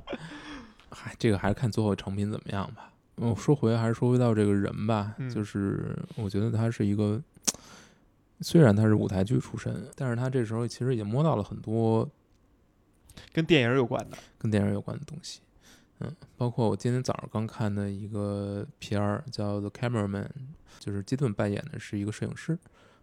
[0.90, 2.90] 嗨，这个还是看最后成品怎么样吧。
[3.14, 7.22] 我说回还是说回到这个人吧，嗯就是我觉得他是一个，
[8.40, 12.08] 虽然他是舞台剧出身，但是他这时候其实已经摸到了很多。
[13.32, 15.40] 跟电影有关的，跟电影有关的东西，
[15.98, 20.24] 嗯，包括我今天早上刚看的一个片儿叫《The Cameraman》，
[20.78, 22.56] 就是基顿扮演的是一个摄影师，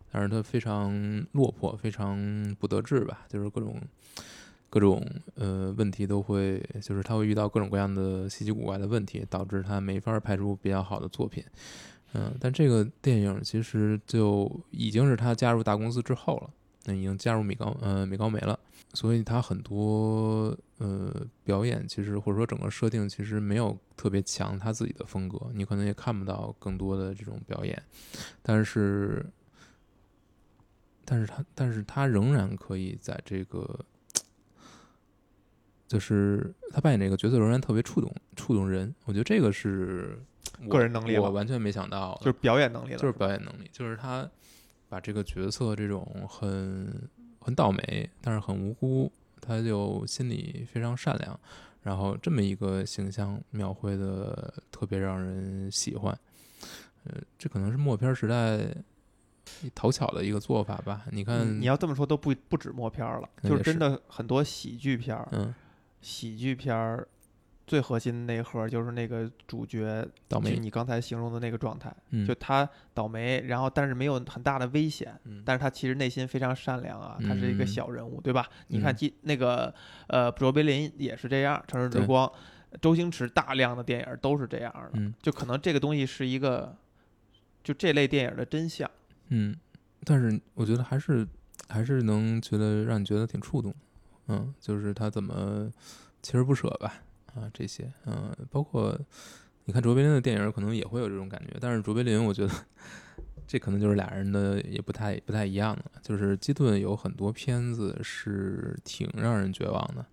[0.09, 3.79] 但是他非常落魄，非常不得志吧，就是各种
[4.69, 11.43] 各种呃问题都会，就是他会遇到各种各样的稀奇古怪的问题，导致他没法拍出比较好的作品，
[12.17, 16.49] 嗯，但这个电影其实就已经是他加入大公司之后了，
[16.85, 18.59] 那已经加入米高呃米高梅了。
[18.93, 27.79] 所以他很多呃表演，其实或者说整个设定，其实没有特别强他自己的风格，你可能也看不到更多的这种表演。
[28.41, 29.23] 但是，
[31.05, 33.79] 但是他，但是他仍然可以在这个，
[35.87, 38.95] 就是他扮演这个角色仍然特别触动触动人。
[39.05, 40.17] 我觉得这个是
[40.69, 44.29] 个人能力，我完全没想到，就是表演能力了，就是表演能力，就是他
[44.89, 47.09] 把这个角色这种很。
[47.39, 51.39] 很倒霉，但是很无辜，他就心里非常善良，
[51.81, 56.11] 然后这么一个形象描绘的特别让人喜欢。
[57.05, 58.67] 呃，这可能是默片时代
[59.73, 61.05] 讨巧的一个做法吧？
[61.09, 65.55] 你看，你要这么说都不不止默片了，就是真的很多喜剧片儿，嗯，
[66.01, 67.07] 喜剧片儿。
[67.67, 78.47] 最核心的那一核就是那个主角倒霉，你刚才形容的那个状态，嗯，就他倒霉，然后但是没有很大的危险，嗯，但是他其实内心非常善良啊，他是一个小人物，对吧？
[78.67, 79.73] 你看，记那个
[80.07, 82.25] 呃，卓别林也是这样，《城市之光》，
[82.81, 86.73] 周星驰大量的电影都是这样的，嗯，就可能这个东西是一个，
[87.65, 88.89] 就这类电影的真相，
[89.27, 89.53] 嗯，
[90.05, 91.27] 但是我觉得还是
[91.67, 93.75] 还是能觉得让你觉得挺触动，
[94.29, 95.69] 嗯，就是他怎么
[96.23, 96.93] 锲而不舍吧。
[97.37, 98.97] 啊，这些，嗯，包括
[99.65, 101.55] 你看卓别林的电影，可能也会有这种感觉。
[101.61, 102.53] 但是卓别林，我觉得
[103.45, 105.85] 这可能就是俩人的也不太不太一样了。
[106.01, 110.05] 就是基顿有很多片子是挺让人绝望的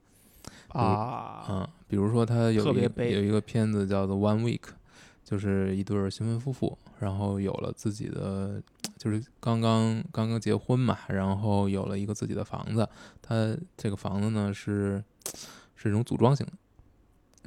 [0.68, 2.82] 啊，嗯，比如说他有一
[3.12, 4.60] 有一个片子叫做《One Week》，
[5.24, 8.60] 就是一对新婚夫妇，然后有了自己的，
[8.98, 12.86] 就是刚刚刚刚结婚嘛，然后有了一个自己的房子。
[13.22, 15.02] 他这个房子呢是
[15.76, 16.52] 是一种组装型的。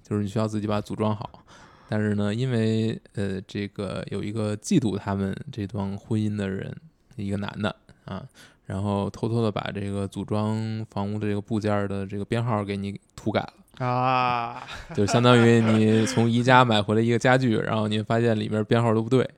[0.08, 1.44] 就是你需要自己把它组装好，
[1.90, 6.74] 但是呢，因为呃，这个有一个嫉妒他们这段婚姻的人，
[7.18, 8.24] 一个男的啊，
[8.68, 14.64] 然后偷偷的把这个组装房屋的这个部件的这个编号给你涂改了啊，
[14.96, 19.30] 就相当于你从宜家买回来一个家具，然后你发现里面编号都不对，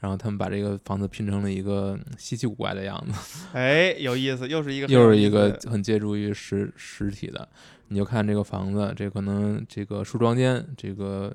[0.00, 7.48] 然后他们把这个房子拼成了一个稀奇古怪的样子，哎，有意思，又是一个又是一个很借助于实实体的。
[7.88, 11.34] 你就看这个房子，这可能这个梳妆间，这个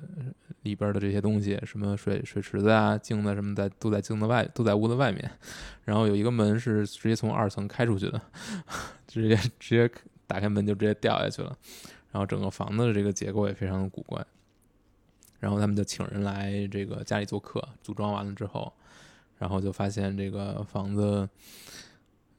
[0.62, 5.30] 里边的这些东西，什么水水池子啊、镜子什么的，都在镜子外，都在屋子外面。
[5.84, 8.20] 然后有一个门是直接从二层开出去的，
[9.08, 9.90] 直接直接
[10.26, 11.56] 打开门就直接掉下去了。
[12.10, 14.22] 然后整个房子的这个结构也非常的古怪。
[15.40, 18.70] 然后他们就请人来这个家里做客，组装完了之后，
[19.38, 21.28] 然后就发现这个房子。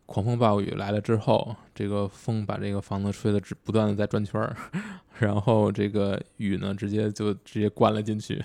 [0.06, 4.56] 狂风暴雨来了之后，这个风把这个房子吹的只不断的在转圈儿，
[5.20, 8.44] 然后这个雨呢直接就直接灌了进去，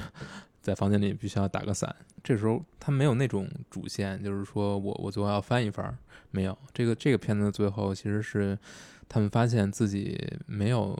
[0.62, 1.94] 在房间里必须要打个伞。
[2.22, 5.96] 这时候他没有那种主线，就是说我我最后要翻一番，
[6.30, 6.56] 没有。
[6.72, 8.58] 这个这个片子最后其实是
[9.08, 10.96] 他们发现自己没有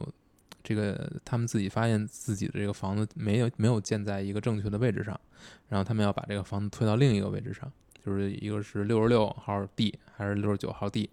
[0.63, 5.19] 这个，他们自己发现自己的这个房子没有没有建在一个正确的位置上，
[5.69, 7.71] 然后他们要把这个房子推到另一个位置上，
[8.09, 11.11] 就是一个是六十六号地还是六十九号地，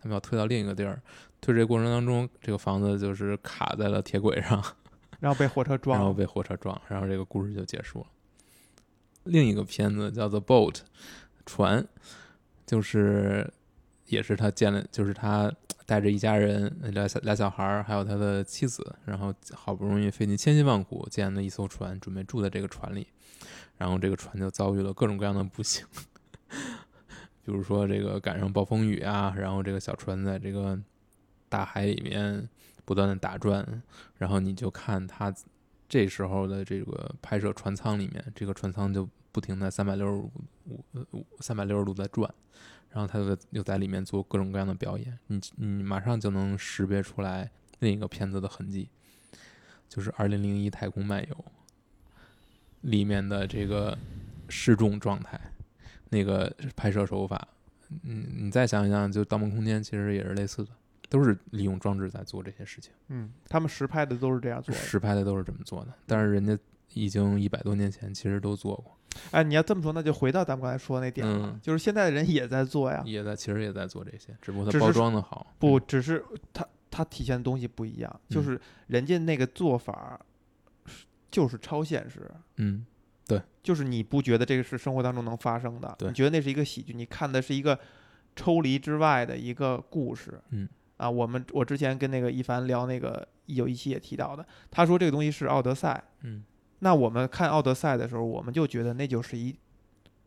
[0.00, 1.00] 他们要推到另一个地儿。
[1.40, 4.60] 推这个过程当中，这个房子就是卡在了铁轨上，
[5.20, 5.96] 然后被火车撞。
[5.96, 8.06] 然后被火车撞，然后这个故事就结束了。
[9.22, 10.72] 另一个片子叫做《Boat》，
[11.46, 11.86] 船，
[12.66, 13.48] 就是
[14.06, 15.52] 也是他建了，就是他
[15.86, 23.06] 带着一家人，俩小俩小孩儿，还有他的妻子，然后好不容易费尽千辛万苦建了一艘船，准备住在这个船里，
[23.76, 25.86] 然后这个船就遭遇了各种各样的不幸，
[27.44, 30.78] 比如说这个赶上暴风雨啊，然后这个小船在这个
[31.48, 32.48] 大海里面
[32.84, 33.82] 不断的打转，
[34.16, 35.34] 然后你就看他
[35.88, 40.30] 这时候的这个拍摄船舱里面，这个船舱就不停的三百六十五
[41.10, 42.32] 五三百六十度在转，
[42.90, 47.50] 然后他就又在里面做各种各样的表演，你你马上就能识别出来
[47.80, 48.88] 另一个片子的痕迹，
[49.88, 51.34] 就是《二零零一太空漫游》
[52.82, 53.98] 里面的这个
[54.48, 55.40] 失重状态，
[56.12, 57.48] 那个拍摄手法，
[58.04, 60.70] 嗯，你再想一想，就《盗梦空间》其实也是类似的，
[61.08, 62.92] 都是利用装置在做这些事情。
[63.08, 64.80] 嗯，他们实拍的都是这样做的。
[64.80, 66.56] 实拍的都是这么做的，但是人家
[66.92, 68.94] 已经一百多年前其实都做过，
[69.30, 75.54] 哎，你要这么说，那就回到咱们刚才说的那点了，嗯就是现在的人也在做呀，也在其实也在做这些，只不过它包装的好。
[75.58, 80.20] 不，嗯只是它它体现的东西不一样，就嗯是人家那个做法
[80.84, 82.84] 是就是超现实，嗯，
[83.62, 87.78] 就是你不觉得这个是生活当中能发生的，你觉得那是一个喜剧，你看的是一个
[88.34, 90.40] 抽离之外的一个故事。
[90.50, 96.44] 嗯，啊，我们我之前跟那个一凡聊那个有一期也提到的，他说这个东西是《奥德赛》，嗯。
[96.84, 99.56] 那我们看《奥德赛》的时候，我们就觉得那就是一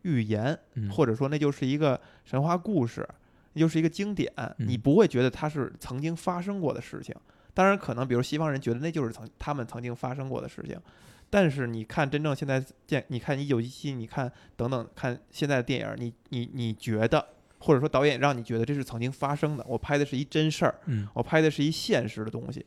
[0.02, 3.06] 寓言，嗯，或者说那就是一个神话故事，
[3.52, 7.14] 那就是一个经典，你嗯不会觉得它是曾经发生过的事情。
[7.52, 10.80] 当然，可能比如西方人觉得那就是曾他们曾经发生过的事情，
[11.28, 17.26] 但是你看真正现在见，你看一九一七，你看等等，看现在的电影，你你你觉得，
[17.58, 22.64] 或者说导演让你觉得这是曾经发生的，我拍的是一真事儿，嗯我拍的是一现实的东西。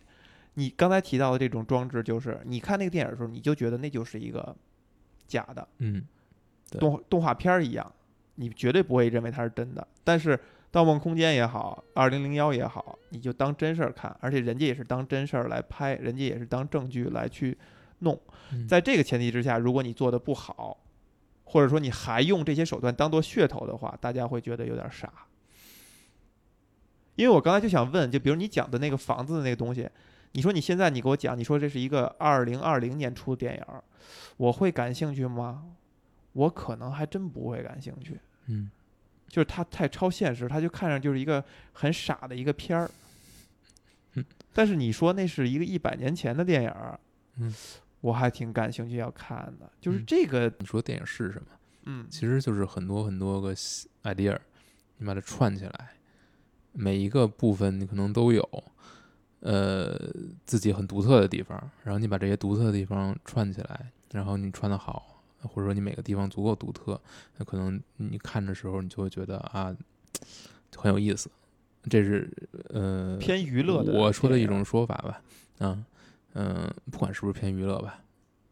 [0.56, 4.56] 你刚才提到的这种装置，就是你看那个电影的时候，你就觉得那就是一个
[5.26, 6.06] 假的，嗯
[6.70, 7.94] 对动动画片儿一样，
[8.36, 9.88] 你绝对不会认为它是真的。
[10.04, 10.36] 但是
[10.70, 17.58] 《盗梦空间》也好，《二零零幺》也好，你就当真事儿看，而且人家也是当真事儿来拍，人家也是当证据来去
[18.00, 18.20] 弄。
[18.52, 20.78] 嗯在这个前提之下，如果你做的不好，
[21.44, 25.12] 或者说你还用这些手段当做噱头的话，大家会觉得有点傻。
[27.16, 29.90] 因为我刚才就想问，就比如你讲的那个房子的那个东西，
[30.32, 33.84] 你说你现在你给我讲，你说这是一个二零二零年出的电影儿，
[34.38, 35.66] 我会感兴趣吗？
[36.34, 38.70] 我可能还真不会感兴趣，嗯
[39.28, 41.44] 就是它太超现实，它就看上就是一个
[41.74, 42.90] 很傻的一个片儿
[44.14, 44.26] 嗯。
[44.54, 47.00] 但是你说那是一个一百年前的电影儿，
[47.38, 47.54] 嗯，
[48.02, 49.72] 我还挺感兴趣要看的。
[49.82, 51.48] 就是嗯这个，你说电影是什么？
[51.86, 53.54] 嗯，其实就是很多很多个
[54.04, 54.38] idea，
[54.98, 55.92] 你把它串起来，
[56.74, 58.64] 每一个部分你可能都有，
[59.40, 59.98] 呃，
[60.46, 67.00] 自己很独特的地方，然后你把这些独特的地方串起来，然后你串的好，或者说你每个地方足够独特，
[67.38, 69.76] 那可能你看的时候你就会觉得啊，
[70.76, 71.30] 很有意思。
[71.90, 72.30] 这是
[72.70, 75.22] 呃偏娱乐的我说的一种说法吧，
[75.60, 75.86] 啊，嗯、
[76.92, 78.02] 不管是不是偏娱乐吧，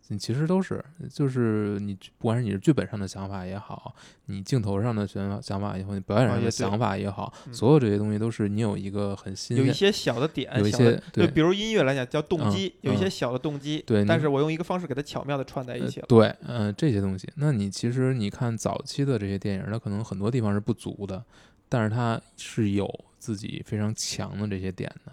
[0.09, 3.93] 你其实都是，就是你不管是你是剧本上的想法也好，
[4.27, 16.05] 你镜头上的想法想法也好，你表演上的想法也好，嗯所有这些东西都是你有一个很新鲜，有一些小的点，有一些对就比如音乐来讲叫动嗯机，有一些嗯小的动机，对你但是我用一个方式给它巧妙的串在一呃起了。
[16.07, 21.23] 对，嗯、这些东西，那你其实你看早期的这些电影，它可能很多地方是不足的，
[21.67, 25.11] 但是它是有自己非常强的这些点的，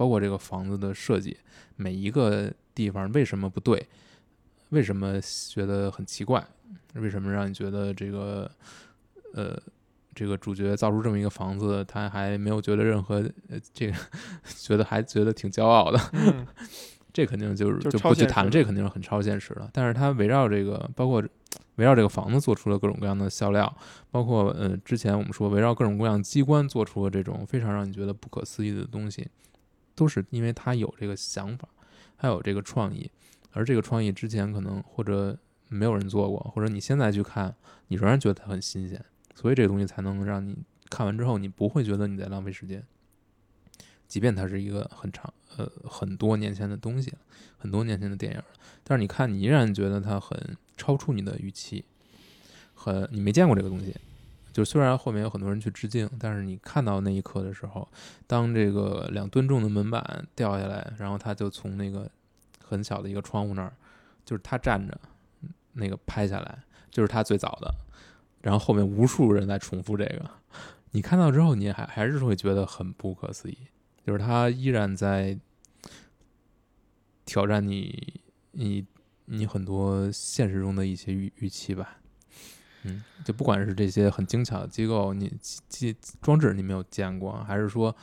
[0.00, 1.36] 包括这个房子的设计，
[1.76, 3.86] 每一个地方为什么不对，
[4.70, 5.20] 为什么
[5.50, 6.42] 觉得很奇怪，
[6.94, 8.50] 为什么让你觉得这个，
[9.34, 9.60] 呃。
[10.12, 13.16] 这个主角造出这么一个房子，他还没有觉得任何
[13.48, 13.94] 呃，这个
[14.58, 16.44] 觉得还觉得挺骄傲的，嗯，
[17.12, 19.70] 这肯定就是就就不去谈这肯定是很超现实的。
[19.72, 21.22] 但是它围绕这个，包括
[21.76, 23.72] 围绕这个房子做出了各种各样的笑料，
[24.10, 29.26] 包括呃之前我们说围绕各种各样的机关做出了这种非常让你觉得不可思议的东西，
[30.00, 31.68] 都是因为他有这个想法，
[32.16, 33.10] 还有这个创意，
[33.52, 35.38] 而这个创意之前可能或者
[35.68, 37.54] 没有人做过，或者你现在去看，
[37.88, 40.56] 你仍然觉得它很新鲜，所以这个东西才能让你
[40.88, 42.82] 看完之后，你不会觉得你在浪费时间。
[44.08, 47.12] 即便它是一个很长呃很多年前的东西，
[47.58, 48.42] 很多年前的电影，
[48.82, 51.84] 但是你看，你依然觉得它很超出你的预期，
[52.72, 53.94] 很你没见过这个东西。
[54.52, 57.88] 就虽然后面有很多人去致敬，但是你看到那一刻的时候，
[58.26, 62.10] 当这个两吨重的门板掉下来，然后他就从那个
[62.62, 63.72] 很小的一个窗户那儿，
[64.24, 65.00] 就是他站着，
[65.74, 66.58] 那个拍下来，
[66.90, 67.72] 就是他最早的，
[68.40, 70.30] 然后后面无数人在重复这个，
[70.90, 73.56] 你看到之后，你还还是会觉得很不可思议，
[74.04, 75.38] 就是他依然在
[77.24, 78.20] 挑战你，
[78.50, 78.84] 你
[79.26, 81.98] 你很多现实中的一些预预期吧。
[82.84, 85.32] 嗯，就不管是这些很精巧的机构，你
[85.68, 87.94] 机装置你没有见过，还是说，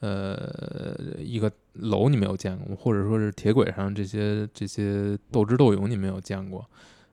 [0.00, 6.68] 呃，一个楼你没有见过，或者说是铁轨上这些这些斗智斗勇你没有见过，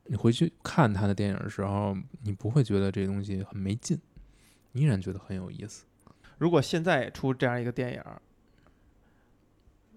[0.06, 4.00] 你回去看他的电影的时候，你不会觉得这东西很没劲，
[4.74, 5.86] 依然觉得很有意思。
[6.40, 8.04] 如果现在出这样一个电影，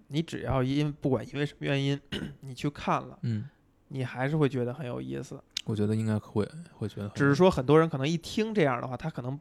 [0.09, 1.99] 你只要因不管因为什么原因，
[2.43, 3.49] 你去看了，嗯，
[3.89, 5.43] 你还是会觉得很有意思。
[5.65, 9.39] 我觉得应该会会觉得，只是说很多人可能一听这样的话，他可能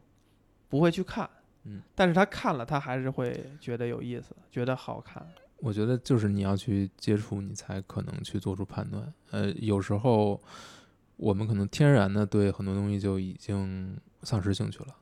[0.68, 1.28] 不会去看，
[1.64, 5.26] 嗯，但是他看了，他还是会觉得有意思，觉得好看。
[5.58, 9.12] 我觉得就是你要去接触，你才可能去做出判断。
[9.30, 10.42] 呃，有时候
[11.16, 14.94] 我们可能天然的对很多东西就已经丧失兴趣了，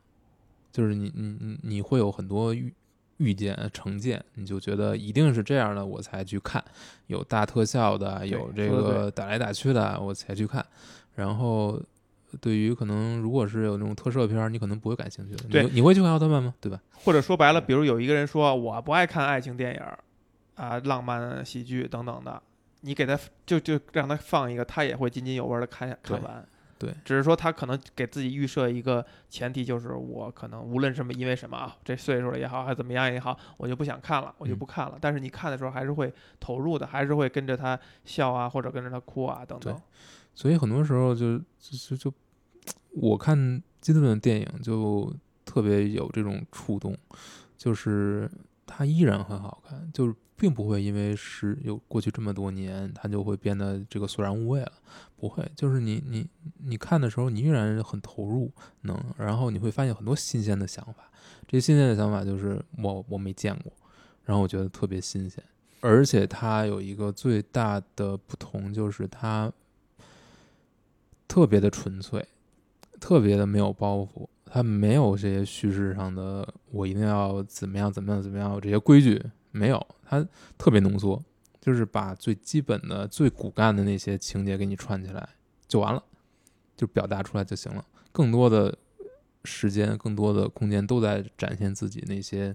[0.71, 2.73] 就是你你你你会有很多预
[3.17, 6.63] 预见成见，你就觉得一定是这样的我才去看，
[7.07, 10.65] 有大特效的，有这个打来打去的我才去看。
[11.15, 11.81] 然后，
[12.41, 15.45] 对于可能如果是有那种特摄片儿，你可能不会感兴趣的。
[15.49, 16.55] 对，你会去看奥特曼吗？
[16.61, 16.81] 对吧？
[17.05, 19.83] 或者说白了，比如有一个人说我不爱看爱情电影，
[20.55, 22.43] 啊，浪漫喜剧等等的，
[22.81, 26.45] 你给他就就让他放一个，他也会津津有味的看看完。
[26.79, 34.99] 对，只是说他可能给自己预设一个前提，就是我可能无论什么因为什么啊，这岁数了也好，还怎么样也好，我就不想看了，我就不看了。
[35.01, 39.81] 但是你看的时候还是会投入的，还是会跟着他笑啊，或者跟着他哭啊等等。
[40.35, 42.13] 所以很多时候就就就，
[42.91, 45.15] 我看基德顿的电影就
[45.45, 46.97] 特别有这种触动，
[47.57, 48.31] 就是
[48.67, 54.73] 它依然很好看，就是并不会因为是有过去这么多年，它就会变得这个索然无味了，
[55.17, 56.27] 不会，就是你你
[56.65, 61.11] 你看的时候，你依然很投入，能，然后你会发现很多新鲜的想法，
[61.47, 63.73] 这新鲜的想法就是我我没见过，
[64.25, 65.43] 然后我觉得特别新鲜，
[65.81, 69.53] 而且它有一个最大的不同就是它。
[71.33, 72.23] 特别的纯粹，
[73.01, 79.19] 特别的没有包袱，它没有这些叙事上的我一定要怎么样怎么样怎么样这些规矩
[79.51, 80.23] 没有，它
[80.59, 81.25] 特别浓缩，
[81.59, 85.27] 就是把最基本的最骨干的那些情节给你串起来
[85.67, 86.05] 就完了，
[86.77, 87.83] 就表达出来就行了。
[88.13, 88.77] 更多的
[89.43, 92.55] 时间、更多的空间都在展现自己那些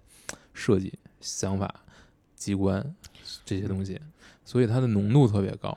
[0.54, 1.84] 设计、想法、
[2.36, 2.96] 机关
[3.44, 4.00] 这些东西，
[4.46, 5.76] 所以它的浓度特别高。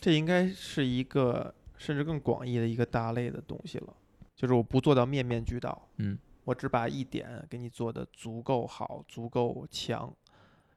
[0.00, 1.54] 这应该是一个。
[1.78, 3.94] 甚至更广义的一个大类的东西了，
[4.36, 10.12] 就是我不做到面面俱到，嗯，我只把一点给你做的足够好、足够强，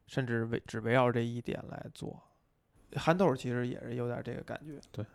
[0.07, 2.21] 甚至围只围绕这一点来做。
[2.95, 5.05] 憨豆其实也是有点这个感觉，对，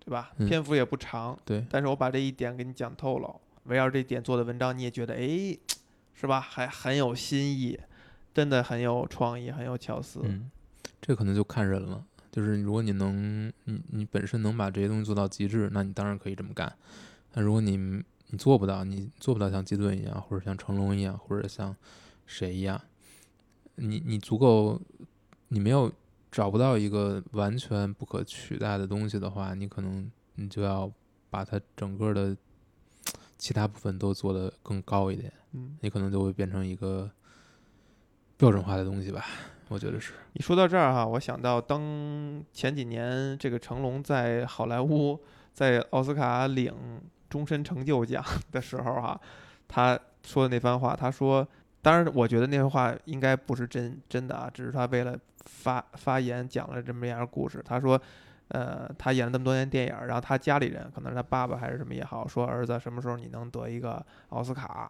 [0.00, 0.32] 对吧？
[0.38, 5.58] 篇幅也不长，对，但是我把这一点给你讲透了，围绕这点做的文章，你也觉得哎，
[6.14, 6.40] 是吧？
[6.40, 7.78] 还很有新意，
[8.32, 10.20] 真的很有创意，很有巧思。
[10.22, 10.50] 嗯，
[11.00, 12.04] 这可能就看人了。
[12.36, 16.70] 就是如果你能，你你本身能把这些东西做到极致，那你当然可以这么干。
[17.32, 17.78] 但如果你
[18.26, 21.74] 你做不到，你做不到像基顿一样，或者像成龙一样，或者像
[22.26, 22.78] 谁一样，
[23.76, 24.78] 你你足够，
[25.48, 25.90] 你没有
[26.30, 30.92] 找不到一个完全不可取代的东西的话，你可能你就要
[31.30, 32.36] 把它整个的
[33.38, 35.32] 其他部分都做得更高一点。
[35.52, 37.10] 嗯，你可能就会变成一个
[38.36, 39.24] 标准化的东西吧。
[39.68, 45.20] 我觉得是你说到这儿哈，我想到当前几年这个成龙在好莱坞
[45.52, 46.72] 在奥斯卡领
[47.28, 49.20] 终身成就奖 的时候哈，
[49.66, 51.46] 他说的那番话，他说，
[51.82, 57.60] 当然我觉得那番话应该不是真真的啊，只是他为了发发言讲了这么样的故事。
[57.64, 58.00] 他说，
[58.48, 64.88] 呃，他演了这么多年电影，然后他家里人可能是他爸爸还是什么也好，说儿子什么时候你能得一个奥斯卡？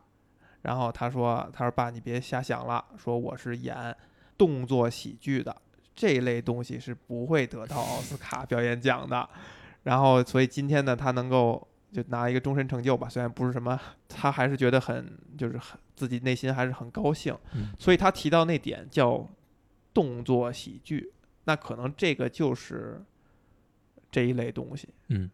[0.63, 3.97] 然后他说，他说爸你别瞎想了，说我是演。
[4.39, 5.55] 动作喜剧的
[5.95, 9.29] 这一类东西是不会得到奥斯卡表演奖的，
[9.85, 17.35] 然后所以今天呢，他能够就拿一个终身成就吧，虽然不是什么，他还是觉得很就是很自己内心还是很高兴，
[17.79, 19.27] 所以他提到那点叫
[19.95, 21.13] 动作喜剧，
[21.45, 23.03] 那可能这个就是
[24.11, 25.31] 这一类东西，嗯，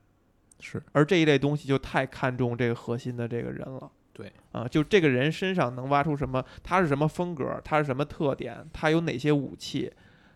[0.61, 9.91] 是，而这一类东西就太看重这个核心的这个人了，对啊，就这个人身上能挖出什么，他是什么风格，他是什么特点，他有哪些武器，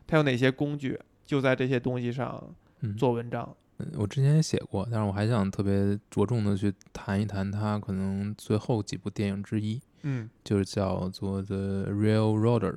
[0.06, 2.42] 他有哪些工具，就在这些东西上
[2.80, 3.54] 嗯，做文章。
[3.78, 12.72] 嗯我之前也写过，但是我还想特别着重的去谈一谈他可能最后几部电影之一，嗯就是叫做《The Railroader》。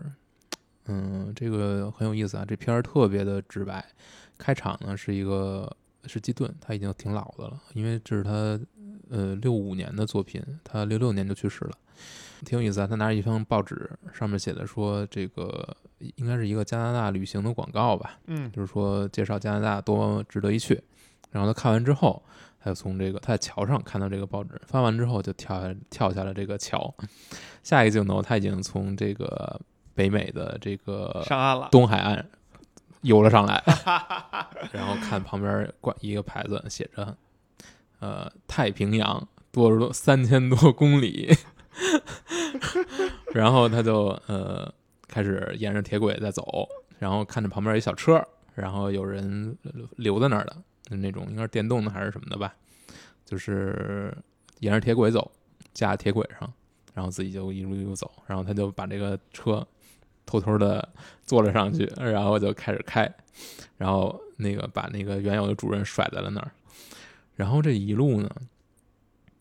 [0.87, 3.85] 嗯，这个很有意思啊，这片儿特别的直白。
[4.37, 5.73] 开场呢是一个
[6.03, 8.59] 是基顿，他已经挺老的了，因为这是他
[9.09, 11.71] 呃六五年的作品，他六六年就去世了，
[12.45, 12.87] 挺有意思啊。
[12.87, 15.75] 他拿着一张报纸，上面写的说这个
[16.15, 20.81] 应该是一个加拿大旅行的广告吧，嗯就是说介绍加拿大多值得一去。
[21.31, 22.23] 然后他看完之后，
[22.59, 26.91] 他就从这个他在桥上看到这个报纸，翻完之后就跳下跳下了这个桥。
[27.61, 29.61] 下一个镜头，他已经从这个
[29.93, 31.69] 北美的这个上岸了。
[31.71, 32.25] 东海岸
[33.01, 33.63] 游了上来，
[34.71, 37.15] 然后看旁边挂一个牌子，写着
[37.99, 41.31] “呃太平洋多少三千多公里”，
[43.33, 44.71] 然后他就呃
[45.07, 48.21] 开始沿着铁轨在走，然后看着旁边一小车，
[48.55, 49.57] 然后有人
[49.97, 50.55] 留在那儿的，
[50.95, 52.53] 那种应该是电动的还是什么的吧，
[53.25, 54.15] 就是
[54.59, 55.31] 沿着铁轨走，
[55.73, 56.51] 架铁轨上，
[56.93, 59.65] 然后自己就一路一路走，然后他就把这个车
[60.25, 60.87] 偷偷的
[61.23, 63.11] 坐了上去，然后就开始开，
[63.77, 66.51] 然后那个把那个原有的主人甩在了那儿，
[67.39, 68.29] 然后这一路呢，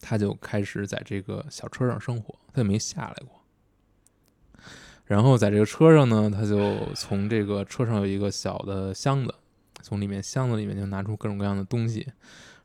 [0.01, 4.63] 他就开始在这个小车上生活，他就没下来过。
[5.05, 9.35] 然后在这个车上呢，他就从这个车上有一个小的箱子，
[9.83, 12.07] 从里面箱子里面就拿出各种各样的东西，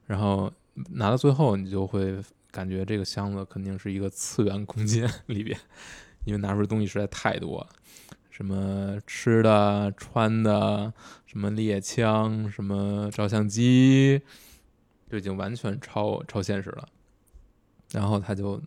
[0.06, 0.54] 然后
[0.92, 2.16] 拿到最后，你就会
[2.52, 5.60] 感觉这个箱子肯定是一个次元空间 里边，
[6.26, 7.70] 因为拿出的东西实在太多了，
[8.30, 10.94] 什么吃的、穿的，
[11.26, 14.22] 什么猎枪、什么照相机，
[15.14, 16.88] 就已经完全超超现实了。
[17.92, 18.60] 然后他就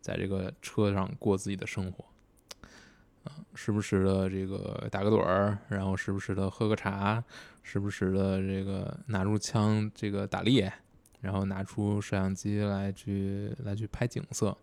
[0.00, 2.04] 在这个车上过自己的生活，
[3.24, 7.24] 啊，时不时的这个打个盹儿，然后时不时的喝个茶，
[7.64, 10.72] 时不时的这个拿出枪这个打猎，
[11.20, 14.56] 然后拿出摄像机来去来去拍景色，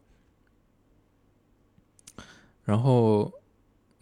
[2.63, 3.29] 然后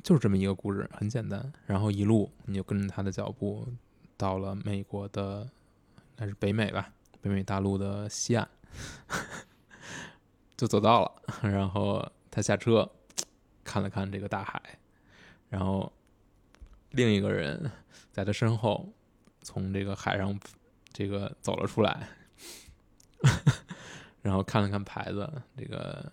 [0.04, 1.52] 就是这么一个故事，很简单。
[1.66, 3.68] 然后一路你就跟着他的脚步，
[4.16, 6.94] 到了美国的，应该是北美吧，
[7.28, 8.48] 北美大陆的西岸，
[10.56, 11.12] 就走到了。
[11.50, 12.90] 然后他下车，
[13.64, 14.62] 看了看这个大海，
[15.50, 15.92] 然后
[16.92, 17.70] 另一个人
[18.12, 18.92] 在他身后
[19.42, 20.40] 从这个海上
[20.92, 22.08] 这个走了出来，
[24.22, 26.12] 然后看了看牌子，这个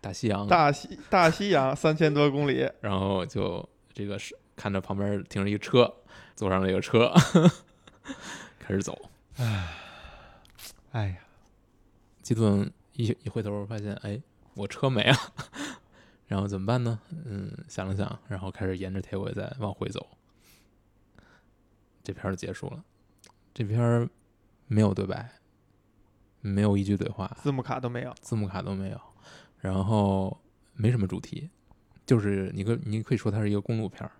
[0.00, 5.92] 大西洋，大西大西洋三千多公里，然后就这个是看着旁边停着一个车，
[6.34, 7.12] 坐上这个车，
[8.58, 8.98] 开始走。
[10.92, 11.18] 哎呀，
[12.22, 14.20] 基顿一一回头发现，哎，
[14.54, 15.16] 我车没了，
[16.26, 16.98] 然后怎么办呢？
[17.24, 20.04] 嗯，想了想，然后开始沿着铁轨再往回走。
[22.02, 22.84] 这片儿就结束了。
[23.54, 24.08] 这片儿
[24.66, 25.30] 没有对白，
[26.40, 28.12] 没有一句对话，字幕卡都没有。
[28.20, 29.00] 字幕卡都没有，
[29.58, 30.40] 然后
[30.72, 31.50] 没什么主题，
[32.04, 34.10] 就是你可你可以说它是一个公路片儿，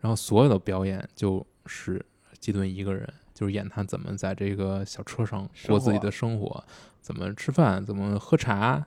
[0.00, 2.04] 然后所有的表演就是
[2.40, 6.64] 基顿一个人，就是演他怎么在这个小车上过自己的生活，
[7.02, 8.82] 怎么吃饭，怎么喝茶，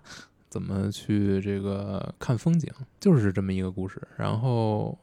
[0.49, 4.97] 怎么去这个看风景，就是这么一个故事，然后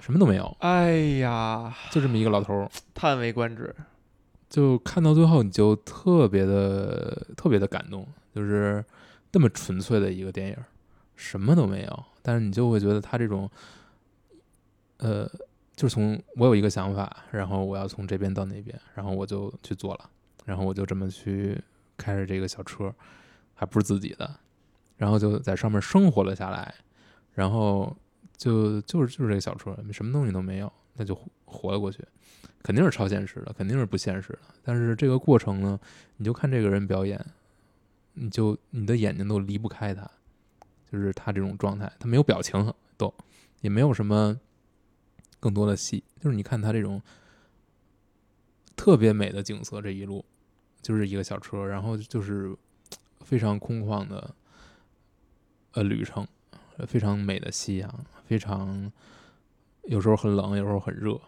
[0.00, 2.70] 什么都没有，哎呀，就这么一个老头儿。
[2.94, 3.74] 叹为观止。
[4.48, 8.82] 就看到最后，你就特别的特别的感动，就是
[9.32, 10.56] 那么纯粹的一个电影，
[11.16, 13.50] 什么都没有，但是你就会觉得他这种，
[14.96, 15.30] 呃，
[15.78, 20.10] 就是从我有一个想法，然后我要从这边到那边，然后我就去做了，
[20.44, 21.56] 然后我就这么去
[21.96, 22.92] 开着这个小车，
[23.54, 24.28] 还不是自己的，
[24.96, 26.74] 然后就在上面生活了下来，
[27.32, 27.96] 然后
[28.36, 32.04] 就就是就是这个小车，什么东西都没有，那就活了过去。
[32.60, 34.40] 肯定是超现实的，肯定是不现实的。
[34.64, 35.78] 但是这个过程呢，
[36.16, 37.24] 你就看这个人表演，
[38.14, 40.10] 你就你的眼睛都离不开他，
[40.90, 43.14] 就是他这种状态，他没有表情，都
[43.60, 44.36] 也没有什么
[45.40, 47.00] 更多的戏，就是你看他这种
[48.76, 50.24] 特别美的景色，这一路
[50.82, 52.56] 就是一个小车，然后就是
[53.20, 54.34] 非常空旷的
[55.72, 56.26] 呃旅程，
[56.86, 58.90] 非常美的夕阳，非常
[59.84, 61.20] 有时候很冷，有时候很热。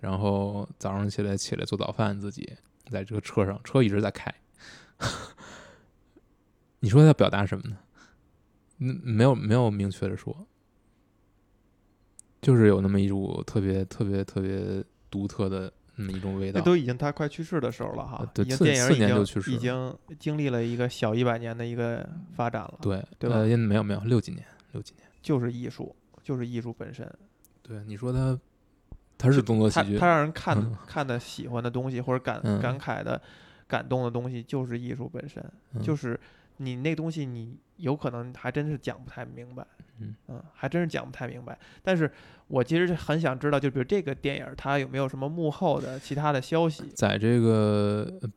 [0.00, 2.56] 然后早上起来起来做早饭，自己
[2.88, 4.32] 在这个车上，车一直在开。
[6.78, 7.76] 你说要表达什么呢？
[8.78, 10.46] 嗯，没有没有明确的说，
[12.48, 16.58] 就是有那么一股特别特别特别独特的那么一种味道。
[16.58, 24.42] 那都已经他快去世的时候了哈呃，对已经次次电影已经年就去世了已经经历了一个小一百年的一个发展了，对对吧呃，没有没有六几年，
[24.72, 25.06] 六几年。
[25.20, 27.06] 就是艺术，就是艺术本身。
[27.60, 28.40] 对，你说他
[29.18, 33.20] 他是动作喜剧他他，让人看嗯看的喜欢的东西，或者感嗯感慨的、
[33.66, 35.44] 感动的东西，就是艺术本身。
[35.74, 36.18] 嗯就是
[36.56, 39.66] 你那东西，你有可能还真是讲不太明白。
[40.28, 41.58] 嗯还真是讲不太明白。
[41.82, 42.10] 但是
[42.46, 46.84] 我其实很想知道，就比如这个电影儿它有没有什么幕后的其他的消息？
[46.94, 48.28] 在这个呃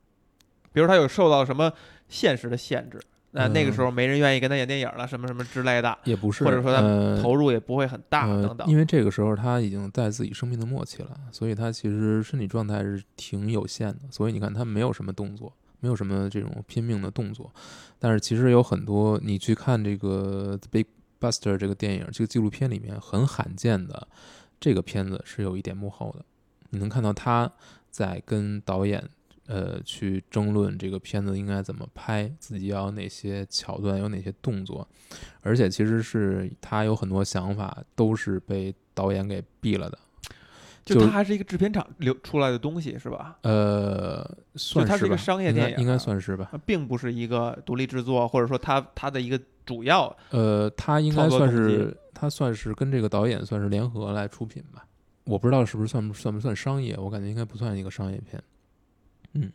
[0.73, 1.71] 比如他有受到什么
[2.07, 2.99] 现实的限制？
[3.33, 8.67] 那那个嗯时候没人愿意跟他演电影了，什么什么之类的，也不是，或者说他呃投入也不会很大，呃等等。
[8.67, 13.99] 因为这个时候他已经在自己生命的末期了，所以他其实身体状态是挺有限的。
[14.11, 17.49] 所以你看他没有什么动作，没有什么这种拼命的动作，
[17.99, 20.85] 但是其实有很多你去看这个《Big
[21.21, 24.07] Buster》这个电影，这个纪录片里面很罕见的，
[24.59, 26.25] 这个片子是有一点幕后的，
[26.71, 27.49] 你能看到他
[27.91, 29.07] 在跟导演。
[29.47, 34.87] 呃，去争论这个片子应该怎么拍，自己要有哪些桥段，有哪些动作，
[35.41, 39.99] 而且其实是他有很多想法都是被导演给毙了的。
[40.85, 43.39] 就就它还是一个制片厂流出来的东西，是吧？
[43.41, 44.23] 呃，
[44.55, 46.47] 算它是一个商业电影应该啊算是吧。
[46.49, 49.37] 它并不是一个独立制作，或者说他他的一个
[49.71, 54.85] 主要呃，他应该算是他算是跟这个导演算是联合来出品吧。
[55.23, 58.43] 我不知道是不是算不算不算商业，我感觉应该不算一个商业片。
[59.33, 59.49] 嗯，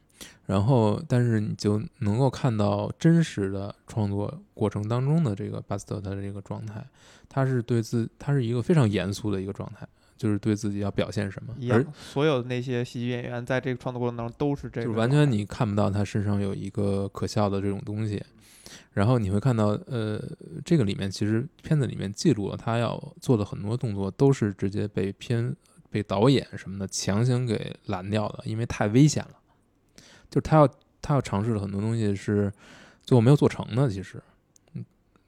[0.47, 6.83] 然后但是你就能够看到真实的创作过程当中的这个巴斯特他的这个状态，
[7.29, 9.87] 他是对自他是一个非常严肃的一个状态，
[10.17, 18.23] 就是对自己要表现什么，而，所有的那些喜剧演员在这个创作过程当中都是这个，就是完全你看不到他身上有一个可笑的这种东西，
[18.97, 20.19] 然后你会看到，呃，
[20.65, 25.55] 这个里面其实片子里面记录了他要做的很多动作都是直接被片
[25.91, 29.33] 被导演什么的强行给拦掉的，因为太危险了。
[30.31, 30.67] 就是他要
[31.03, 32.51] 他要尝试的很多东西是
[33.03, 34.19] 最后没有做成的，其实，
[34.73, 34.83] 嗯，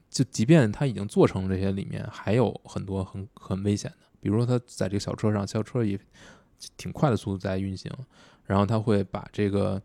[0.09, 5.95] 就即便他已经做成这些，里面还有很多很很危险的，比如说他在这个小车上，小车以
[6.75, 7.91] 挺快的速度在运行，
[8.45, 9.79] 然后他会把这个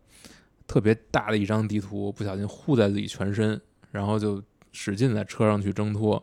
[0.65, 3.61] 特别大的一张地图不小心护在自己全身，
[3.95, 4.43] 然后就
[4.73, 6.21] 使劲在车上去挣脱，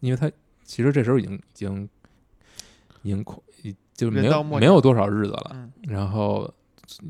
[0.00, 0.30] 因为他
[0.62, 1.88] 其实这时候已经已经
[3.02, 3.38] 已经快
[3.94, 6.52] 就没有没有多少日子了，嗯，然后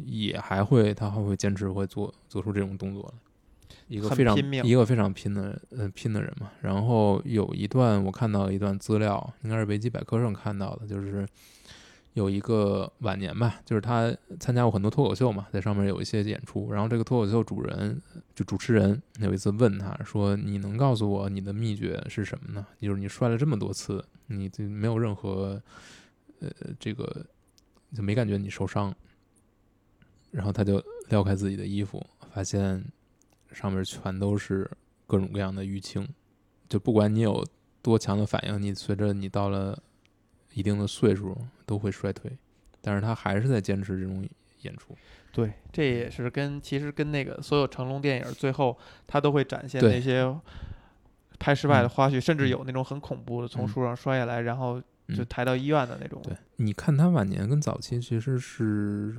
[0.06, 6.52] 也还会他还会坚持会做做出这种动作来，一个非常一个非常拼的呃拼的人嘛。
[6.62, 11.26] 然后有一段我看到一段资料，应该是维基百科上看到的，就是
[12.18, 16.72] 有一个晚年吧，就是他参加过很多脱口秀嘛，在上面有一些演出。
[16.72, 18.02] 然后这个脱口秀主人
[18.34, 22.66] 就主持人有一次问他说：“你能告诉我你的秘诀是什么呢？
[22.80, 25.62] 就是你摔了这么多次，你这没有任何
[26.40, 26.50] 呃
[26.80, 27.24] 这个
[27.94, 28.92] 就没感觉你受伤。”
[30.32, 32.04] 然后他就撩开自己的衣服，
[32.34, 32.84] 发现
[33.52, 34.68] 上面全都是
[35.06, 36.06] 各种各样的淤青。
[36.68, 37.46] 就不管你有
[37.80, 39.80] 多强的反应，你随着你到了
[40.52, 41.38] 一定的岁数
[41.68, 42.32] 都会衰退，
[42.80, 44.26] 但是他还是在坚持这种
[44.62, 44.96] 演出。
[45.30, 50.34] 对，这也是跟其实跟那个所有成龙电影最后他都会展现那些
[51.38, 56.20] 拍失败的嗯花絮，甚至嗯有那种很恐怖的从嗯树上摔下来，然后就嗯抬到医院的那种。
[56.22, 59.14] 对，你看他晚年跟早期其实是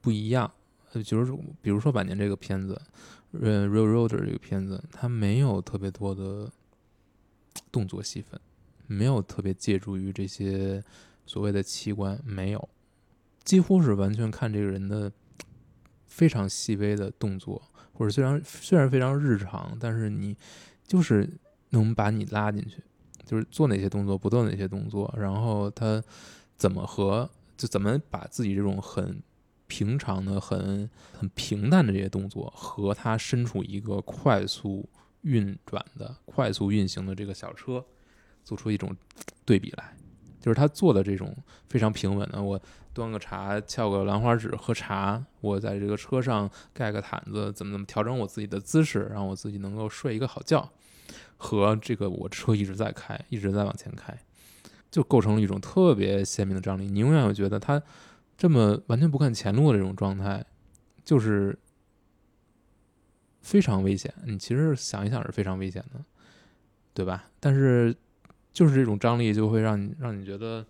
[0.00, 0.52] 不一样。
[0.92, 2.80] 呃，就是比如说晚年这个片子，
[3.32, 6.50] 呃，《Real Roader》这个片子，他没有特别多的
[7.70, 8.40] 动作戏份，
[8.86, 10.82] 没有特别借助于这些
[11.28, 12.68] 所谓的器官，没有，
[13.44, 15.12] 几乎是完全看这个人的
[16.06, 17.60] 非常细微的动作，
[17.92, 20.34] 或者虽然虽然非常日常，但是你
[20.86, 21.28] 就是
[21.68, 22.82] 能把你拉进去，
[23.26, 26.02] 就是做哪些动作，不做哪些动作，然后他
[26.56, 29.22] 怎么和就怎么把自己这种很
[29.66, 34.88] 平常的、很很平淡的这些动作，和他身处一个快速
[35.20, 37.84] 运转的、快速运行的这个小车，
[38.42, 38.96] 做出一种
[39.44, 39.94] 对比来。
[40.40, 41.36] 就是他做的这种
[41.68, 42.60] 非常平稳的，我
[42.92, 50.68] 端个茶、翘个兰花指喝茶，我在这个车上盖个毯子，怎么怎么调整我自己的姿势，让我自己能够睡一个好觉，
[51.36, 54.16] 和这个我车一直在开，一直在往前开，
[54.90, 56.86] 就构成了一种特别鲜明的张力。
[56.86, 57.80] 你永远会觉得他
[58.36, 60.44] 这么完全不看前路的这种状态，
[61.04, 61.56] 就是
[63.42, 64.12] 非常危险。
[64.24, 66.04] 你其实想一想是非常危险的，
[66.94, 67.30] 对吧？
[67.38, 67.94] 但是
[68.58, 70.66] 就是这种张力就会让你让你觉得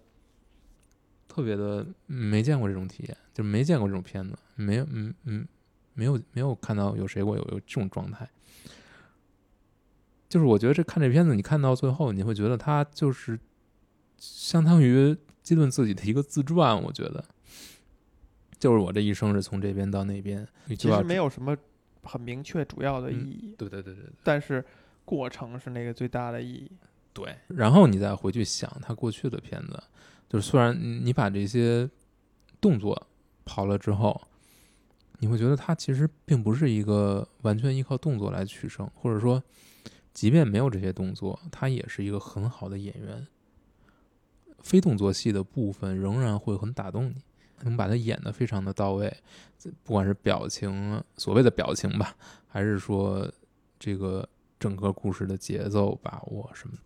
[1.27, 5.49] 特别的没见过这种体验，就没见过这种片子，没有嗯嗯
[5.95, 8.29] 没有没有看到有谁过有有这种状态。
[10.29, 13.41] 就是我觉得这看这片子，你看到最后，你会觉得他就是
[14.19, 16.79] 相当于基顿自己的一个自传。
[16.83, 17.25] 我觉得，
[18.59, 21.57] 就是我这一生是从这边到那边，其实没有什么
[22.03, 24.63] 很明确主要的意嗯义，对对对对对但是
[25.07, 26.71] 过程是那个最大的意义。
[27.19, 27.37] 对。
[27.49, 29.83] 然后你再回去想他过去的片子，
[30.29, 31.91] 就是虽然你把这些
[32.61, 33.07] 动作
[33.45, 34.21] 刨了之后，
[35.19, 39.43] 你会觉得他其实并不是一个完全依靠动作来取胜，或者说，
[40.15, 43.27] 即便没有这些动作，他也是一个很好的演员。
[44.61, 47.17] 非动作戏的部分仍然会很打动你，
[47.63, 49.13] 能把他演得非常的到位，
[49.83, 52.15] 不管是表情，所谓的表情吧，
[52.47, 53.29] 还是说
[53.79, 56.77] 这个整个故事的节奏把握什么。